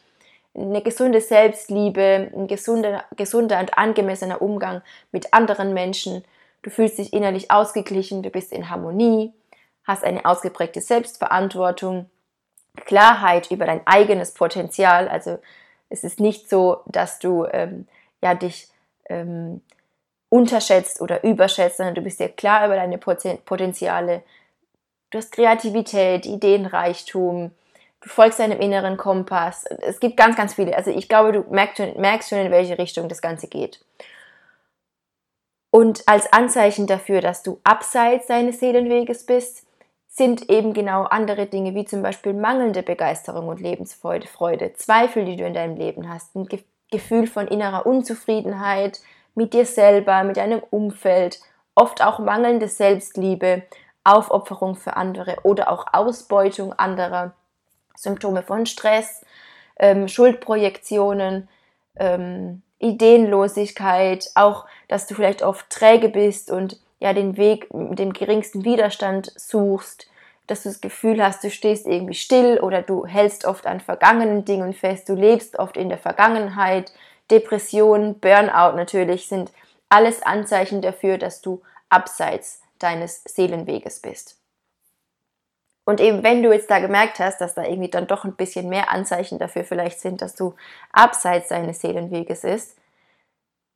eine 0.55 0.83
gesunde 0.83 1.21
Selbstliebe, 1.21 2.31
ein 2.33 2.47
gesunder, 2.47 3.05
gesunder 3.17 3.59
und 3.59 3.77
angemessener 3.77 4.41
Umgang 4.41 4.83
mit 5.11 5.35
anderen 5.35 5.75
Menschen. 5.75 6.25
Du 6.63 6.71
fühlst 6.71 6.99
dich 6.99 7.13
innerlich 7.13 7.51
ausgeglichen, 7.51 8.23
du 8.23 8.31
bist 8.31 8.53
in 8.53 8.71
Harmonie, 8.71 9.33
hast 9.85 10.05
eine 10.05 10.25
ausgeprägte 10.25 10.81
Selbstverantwortung, 10.81 12.09
Klarheit 12.77 13.51
über 13.51 13.67
dein 13.67 13.87
eigenes 13.87 14.33
Potenzial. 14.33 15.09
Also 15.09 15.39
es 15.89 16.05
ist 16.05 16.21
nicht 16.21 16.49
so, 16.49 16.81
dass 16.87 17.19
du 17.19 17.47
ähm, 17.47 17.87
ja, 18.23 18.35
dich 18.35 18.69
ähm, 19.09 19.61
unterschätzt 20.29 21.01
oder 21.01 21.23
überschätzt, 21.25 21.77
sondern 21.77 21.95
du 21.95 22.01
bist 22.01 22.19
dir 22.19 22.31
klar 22.31 22.67
über 22.67 22.77
deine 22.77 22.99
Potenziale. 22.99 24.23
Du 25.11 25.19
hast 25.19 25.33
Kreativität, 25.33 26.25
Ideenreichtum, 26.25 27.51
du 28.01 28.09
folgst 28.09 28.39
deinem 28.39 28.59
inneren 28.59 28.97
Kompass. 28.97 29.67
Es 29.83 30.01
gibt 30.01 30.17
ganz, 30.17 30.37
ganz 30.37 30.55
viele. 30.55 30.75
Also 30.75 30.91
ich 30.91 31.09
glaube, 31.09 31.33
du 31.33 31.45
merkst 31.51 31.77
schon, 31.77 32.01
merkst 32.01 32.31
schon 32.31 32.39
in 32.39 32.51
welche 32.51 32.79
Richtung 32.79 33.09
das 33.11 33.21
Ganze 33.21 33.47
geht. 33.47 33.85
Und 35.71 36.07
als 36.07 36.33
Anzeichen 36.33 36.87
dafür, 36.87 37.21
dass 37.21 37.43
du 37.43 37.61
abseits 37.65 38.27
deines 38.27 38.61
Seelenweges 38.61 39.27
bist, 39.27 39.67
sind 40.15 40.51
eben 40.51 40.75
genau 40.75 41.05
andere 41.05 41.47
Dinge, 41.47 41.75
wie 41.75 41.87
zum 41.87 42.03
Beispiel 42.03 42.35
mangelnde 42.35 42.83
Begeisterung 42.83 43.49
und 43.49 43.61
Lebensfreude, 43.61 44.29
Freude, 44.29 44.75
Zweifel, 44.75 45.25
die 45.25 45.37
du 45.37 45.47
in 45.47 45.55
deinem 45.55 45.77
Leben 45.77 46.09
hast, 46.13 46.37
ein 46.37 46.47
Gefühl 46.91 47.27
von 47.27 47.49
innerer 47.49 47.87
Unzufriedenheit 47.87 49.01
mit 49.35 49.55
dir 49.55 49.65
selber, 49.65 50.23
mit 50.25 50.37
deinem 50.37 50.63
Umfeld, 50.69 51.41
oft 51.75 52.05
auch 52.05 52.19
mangelnde 52.19 52.69
Selbstliebe, 52.69 53.63
Aufopferung 54.05 54.77
für 54.77 54.97
andere 54.97 55.37
oder 55.45 55.71
auch 55.71 55.87
Ausbeutung 55.95 56.75
anderer, 56.75 57.33
Symptome 57.97 58.43
von 58.43 58.67
Stress, 58.67 59.25
ähm, 59.79 60.09
Schuldprojektionen, 60.09 61.49
ähm, 61.97 62.61
Ideenlosigkeit, 62.81 64.31
auch, 64.35 64.67
dass 64.89 65.07
du 65.07 65.15
vielleicht 65.15 65.43
oft 65.43 65.71
träge 65.71 66.11
bist 66.11 66.51
und 66.51 66.79
ja 67.03 67.13
den 67.13 67.37
Weg 67.37 67.73
mit 67.75 67.99
dem 67.99 68.13
geringsten 68.13 68.65
Widerstand 68.65 69.33
suchst, 69.37 70.09
dass 70.47 70.63
du 70.63 70.69
das 70.69 70.81
Gefühl 70.81 71.23
hast, 71.23 71.43
du 71.45 71.51
stehst 71.51 71.87
irgendwie 71.87 72.15
still 72.15 72.61
oder 72.61 72.83
du 72.83 73.07
hältst 73.07 73.45
oft 73.45 73.67
an 73.67 73.81
vergangenen 73.81 74.45
Dingen 74.45 74.73
fest, 74.73 75.09
du 75.09 75.15
lebst 75.15 75.59
oft 75.59 75.77
in 75.77 75.89
der 75.89 75.99
Vergangenheit, 75.99 76.93
Depression, 77.31 78.19
Burnout 78.21 78.77
natürlich 78.77 79.29
sind 79.29 79.53
alles 79.89 80.23
Anzeichen 80.23 80.81
dafür, 80.81 81.19
dass 81.19 81.41
du 81.43 81.63
abseits 81.89 82.61
deines 82.79 83.23
Seelenweges 83.25 84.01
bist. 84.01 84.39
Und 85.85 86.01
eben 86.01 86.23
wenn 86.23 86.43
du 86.43 86.53
jetzt 86.53 86.71
da 86.71 86.79
gemerkt 86.79 87.19
hast, 87.19 87.41
dass 87.41 87.55
da 87.55 87.65
irgendwie 87.65 87.91
dann 87.91 88.07
doch 88.07 88.25
ein 88.25 88.37
bisschen 88.37 88.69
mehr 88.69 88.91
Anzeichen 88.91 89.39
dafür 89.39 89.65
vielleicht 89.65 90.01
sind, 90.01 90.23
dass 90.23 90.37
du 90.37 90.55
abseits 90.93 91.49
deines 91.49 91.81
Seelenweges 91.81 92.45
ist, 92.45 92.77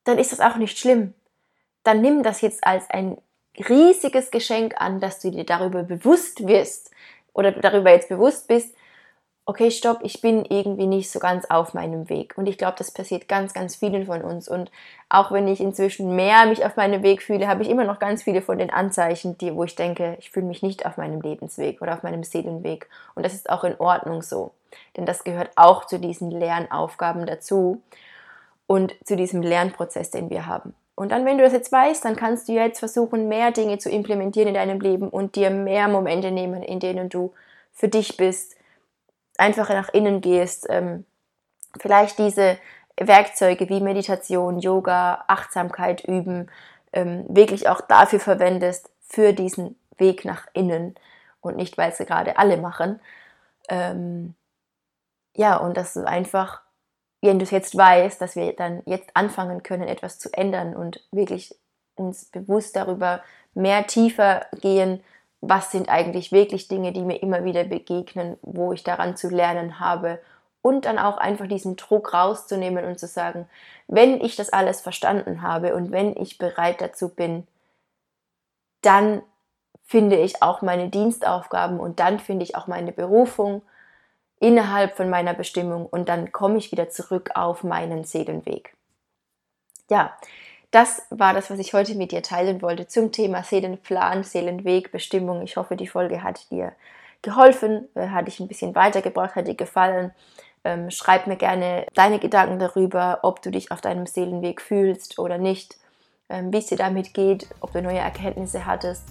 dann 0.04 0.18
ist 0.18 0.30
das 0.30 0.40
auch 0.40 0.56
nicht 0.56 0.78
schlimm 0.78 1.14
dann 1.86 2.00
nimm 2.00 2.22
das 2.22 2.40
jetzt 2.40 2.66
als 2.66 2.88
ein 2.90 3.16
riesiges 3.68 4.30
Geschenk 4.30 4.74
an, 4.80 5.00
dass 5.00 5.20
du 5.20 5.30
dir 5.30 5.44
darüber 5.44 5.82
bewusst 5.82 6.46
wirst 6.46 6.90
oder 7.32 7.52
darüber 7.52 7.90
jetzt 7.90 8.08
bewusst 8.08 8.48
bist, 8.48 8.74
okay, 9.48 9.70
stopp, 9.70 10.00
ich 10.02 10.20
bin 10.20 10.44
irgendwie 10.44 10.88
nicht 10.88 11.08
so 11.08 11.20
ganz 11.20 11.44
auf 11.44 11.72
meinem 11.72 12.08
Weg. 12.08 12.36
Und 12.36 12.48
ich 12.48 12.58
glaube, 12.58 12.74
das 12.78 12.90
passiert 12.90 13.28
ganz, 13.28 13.54
ganz 13.54 13.76
vielen 13.76 14.06
von 14.06 14.22
uns. 14.22 14.48
Und 14.48 14.72
auch 15.08 15.30
wenn 15.30 15.46
ich 15.46 15.60
inzwischen 15.60 16.16
mehr 16.16 16.46
mich 16.46 16.64
auf 16.64 16.74
meinem 16.74 17.04
Weg 17.04 17.22
fühle, 17.22 17.46
habe 17.46 17.62
ich 17.62 17.70
immer 17.70 17.84
noch 17.84 18.00
ganz 18.00 18.24
viele 18.24 18.42
von 18.42 18.58
den 18.58 18.70
Anzeichen, 18.70 19.38
die, 19.38 19.54
wo 19.54 19.62
ich 19.62 19.76
denke, 19.76 20.16
ich 20.18 20.30
fühle 20.30 20.46
mich 20.46 20.62
nicht 20.62 20.84
auf 20.84 20.96
meinem 20.96 21.20
Lebensweg 21.20 21.80
oder 21.80 21.94
auf 21.94 22.02
meinem 22.02 22.24
Seelenweg. 22.24 22.88
Und 23.14 23.24
das 23.24 23.34
ist 23.34 23.48
auch 23.48 23.62
in 23.62 23.78
Ordnung 23.78 24.20
so. 24.20 24.50
Denn 24.96 25.06
das 25.06 25.22
gehört 25.22 25.50
auch 25.54 25.86
zu 25.86 26.00
diesen 26.00 26.32
Lernaufgaben 26.32 27.24
dazu 27.24 27.80
und 28.66 28.96
zu 29.04 29.14
diesem 29.14 29.42
Lernprozess, 29.42 30.10
den 30.10 30.28
wir 30.28 30.46
haben. 30.46 30.74
Und 30.96 31.12
dann, 31.12 31.26
wenn 31.26 31.36
du 31.36 31.44
das 31.44 31.52
jetzt 31.52 31.70
weißt, 31.70 32.04
dann 32.04 32.16
kannst 32.16 32.48
du 32.48 32.52
jetzt 32.52 32.78
versuchen, 32.78 33.28
mehr 33.28 33.52
Dinge 33.52 33.78
zu 33.78 33.90
implementieren 33.90 34.48
in 34.48 34.54
deinem 34.54 34.80
Leben 34.80 35.10
und 35.10 35.36
dir 35.36 35.50
mehr 35.50 35.88
Momente 35.88 36.30
nehmen, 36.30 36.62
in 36.62 36.80
denen 36.80 37.10
du 37.10 37.34
für 37.72 37.88
dich 37.88 38.16
bist, 38.16 38.56
einfach 39.36 39.68
nach 39.68 39.90
innen 39.90 40.22
gehst, 40.22 40.66
ähm, 40.70 41.04
vielleicht 41.78 42.18
diese 42.18 42.56
Werkzeuge 42.98 43.68
wie 43.68 43.82
Meditation, 43.82 44.58
Yoga, 44.58 45.24
Achtsamkeit 45.28 46.02
üben, 46.04 46.50
ähm, 46.94 47.26
wirklich 47.28 47.68
auch 47.68 47.82
dafür 47.82 48.18
verwendest, 48.18 48.90
für 49.06 49.34
diesen 49.34 49.78
Weg 49.98 50.24
nach 50.24 50.46
innen 50.54 50.94
und 51.42 51.56
nicht, 51.56 51.76
weil 51.76 51.92
sie 51.92 52.06
gerade 52.06 52.38
alle 52.38 52.56
machen. 52.56 53.00
Ähm, 53.68 54.34
ja, 55.34 55.58
und 55.58 55.76
dass 55.76 55.92
du 55.92 56.06
einfach 56.06 56.62
wenn 57.22 57.38
du 57.38 57.44
es 57.44 57.50
jetzt 57.50 57.76
weißt, 57.76 58.20
dass 58.20 58.36
wir 58.36 58.54
dann 58.54 58.82
jetzt 58.86 59.10
anfangen 59.14 59.62
können, 59.62 59.88
etwas 59.88 60.18
zu 60.18 60.32
ändern 60.32 60.76
und 60.76 61.02
wirklich 61.10 61.54
uns 61.96 62.26
bewusst 62.26 62.76
darüber 62.76 63.22
mehr 63.54 63.86
tiefer 63.86 64.46
gehen, 64.60 65.02
was 65.40 65.70
sind 65.70 65.88
eigentlich 65.88 66.32
wirklich 66.32 66.68
Dinge, 66.68 66.92
die 66.92 67.02
mir 67.02 67.22
immer 67.22 67.44
wieder 67.44 67.64
begegnen, 67.64 68.36
wo 68.42 68.72
ich 68.72 68.84
daran 68.84 69.16
zu 69.16 69.28
lernen 69.28 69.80
habe. 69.80 70.20
Und 70.62 70.84
dann 70.84 70.98
auch 70.98 71.16
einfach 71.16 71.46
diesen 71.46 71.76
Druck 71.76 72.12
rauszunehmen 72.12 72.84
und 72.84 72.98
zu 72.98 73.06
sagen, 73.06 73.48
wenn 73.86 74.20
ich 74.20 74.34
das 74.34 74.52
alles 74.52 74.80
verstanden 74.80 75.42
habe 75.42 75.76
und 75.76 75.92
wenn 75.92 76.16
ich 76.16 76.38
bereit 76.38 76.80
dazu 76.80 77.08
bin, 77.08 77.46
dann 78.82 79.22
finde 79.84 80.16
ich 80.16 80.42
auch 80.42 80.62
meine 80.62 80.88
Dienstaufgaben 80.88 81.78
und 81.78 82.00
dann 82.00 82.18
finde 82.18 82.44
ich 82.44 82.56
auch 82.56 82.66
meine 82.66 82.90
Berufung 82.90 83.62
innerhalb 84.40 84.96
von 84.96 85.08
meiner 85.08 85.34
Bestimmung 85.34 85.86
und 85.86 86.08
dann 86.08 86.32
komme 86.32 86.58
ich 86.58 86.72
wieder 86.72 86.88
zurück 86.90 87.30
auf 87.34 87.64
meinen 87.64 88.04
Seelenweg. 88.04 88.74
Ja, 89.88 90.16
das 90.70 91.06
war 91.10 91.32
das, 91.32 91.50
was 91.50 91.58
ich 91.58 91.72
heute 91.72 91.94
mit 91.94 92.12
dir 92.12 92.22
teilen 92.22 92.60
wollte 92.60 92.86
zum 92.86 93.12
Thema 93.12 93.42
Seelenplan, 93.42 94.24
Seelenweg, 94.24 94.92
Bestimmung. 94.92 95.42
Ich 95.42 95.56
hoffe, 95.56 95.76
die 95.76 95.86
Folge 95.86 96.22
hat 96.22 96.50
dir 96.50 96.72
geholfen, 97.22 97.88
äh, 97.94 98.08
hat 98.08 98.26
dich 98.26 98.40
ein 98.40 98.48
bisschen 98.48 98.74
weitergebracht, 98.74 99.36
hat 99.36 99.48
dir 99.48 99.54
gefallen. 99.54 100.12
Ähm, 100.64 100.90
schreib 100.90 101.28
mir 101.28 101.36
gerne 101.36 101.86
deine 101.94 102.18
Gedanken 102.18 102.58
darüber, 102.58 103.20
ob 103.22 103.40
du 103.42 103.50
dich 103.50 103.70
auf 103.70 103.80
deinem 103.80 104.06
Seelenweg 104.06 104.60
fühlst 104.60 105.18
oder 105.18 105.38
nicht, 105.38 105.76
ähm, 106.28 106.52
wie 106.52 106.58
es 106.58 106.66
dir 106.66 106.76
damit 106.76 107.14
geht, 107.14 107.46
ob 107.60 107.72
du 107.72 107.80
neue 107.80 107.98
Erkenntnisse 107.98 108.66
hattest 108.66 109.08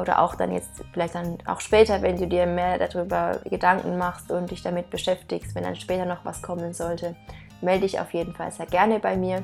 oder 0.00 0.20
auch 0.20 0.34
dann 0.34 0.52
jetzt 0.52 0.82
vielleicht 0.92 1.14
dann 1.14 1.38
auch 1.46 1.60
später, 1.60 2.02
wenn 2.02 2.16
du 2.16 2.26
dir 2.26 2.46
mehr 2.46 2.78
darüber 2.78 3.40
Gedanken 3.44 3.98
machst 3.98 4.30
und 4.30 4.50
dich 4.50 4.62
damit 4.62 4.90
beschäftigst, 4.90 5.54
wenn 5.54 5.64
dann 5.64 5.76
später 5.76 6.04
noch 6.04 6.24
was 6.24 6.42
kommen 6.42 6.72
sollte, 6.72 7.16
melde 7.60 7.82
dich 7.82 8.00
auf 8.00 8.12
jeden 8.14 8.34
Fall 8.34 8.50
sehr 8.50 8.66
gerne 8.66 8.98
bei 8.98 9.16
mir. 9.16 9.42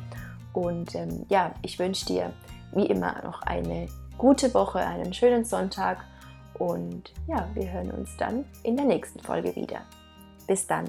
Und 0.52 0.94
ähm, 0.94 1.24
ja, 1.28 1.52
ich 1.62 1.78
wünsche 1.78 2.06
dir 2.06 2.32
wie 2.72 2.86
immer 2.86 3.22
noch 3.22 3.42
eine 3.42 3.88
gute 4.18 4.52
Woche, 4.54 4.80
einen 4.80 5.12
schönen 5.12 5.44
Sonntag 5.44 6.04
und 6.58 7.12
ja, 7.26 7.48
wir 7.54 7.70
hören 7.72 7.90
uns 7.90 8.16
dann 8.16 8.44
in 8.62 8.76
der 8.76 8.86
nächsten 8.86 9.20
Folge 9.20 9.54
wieder. 9.56 9.80
Bis 10.46 10.66
dann. 10.66 10.84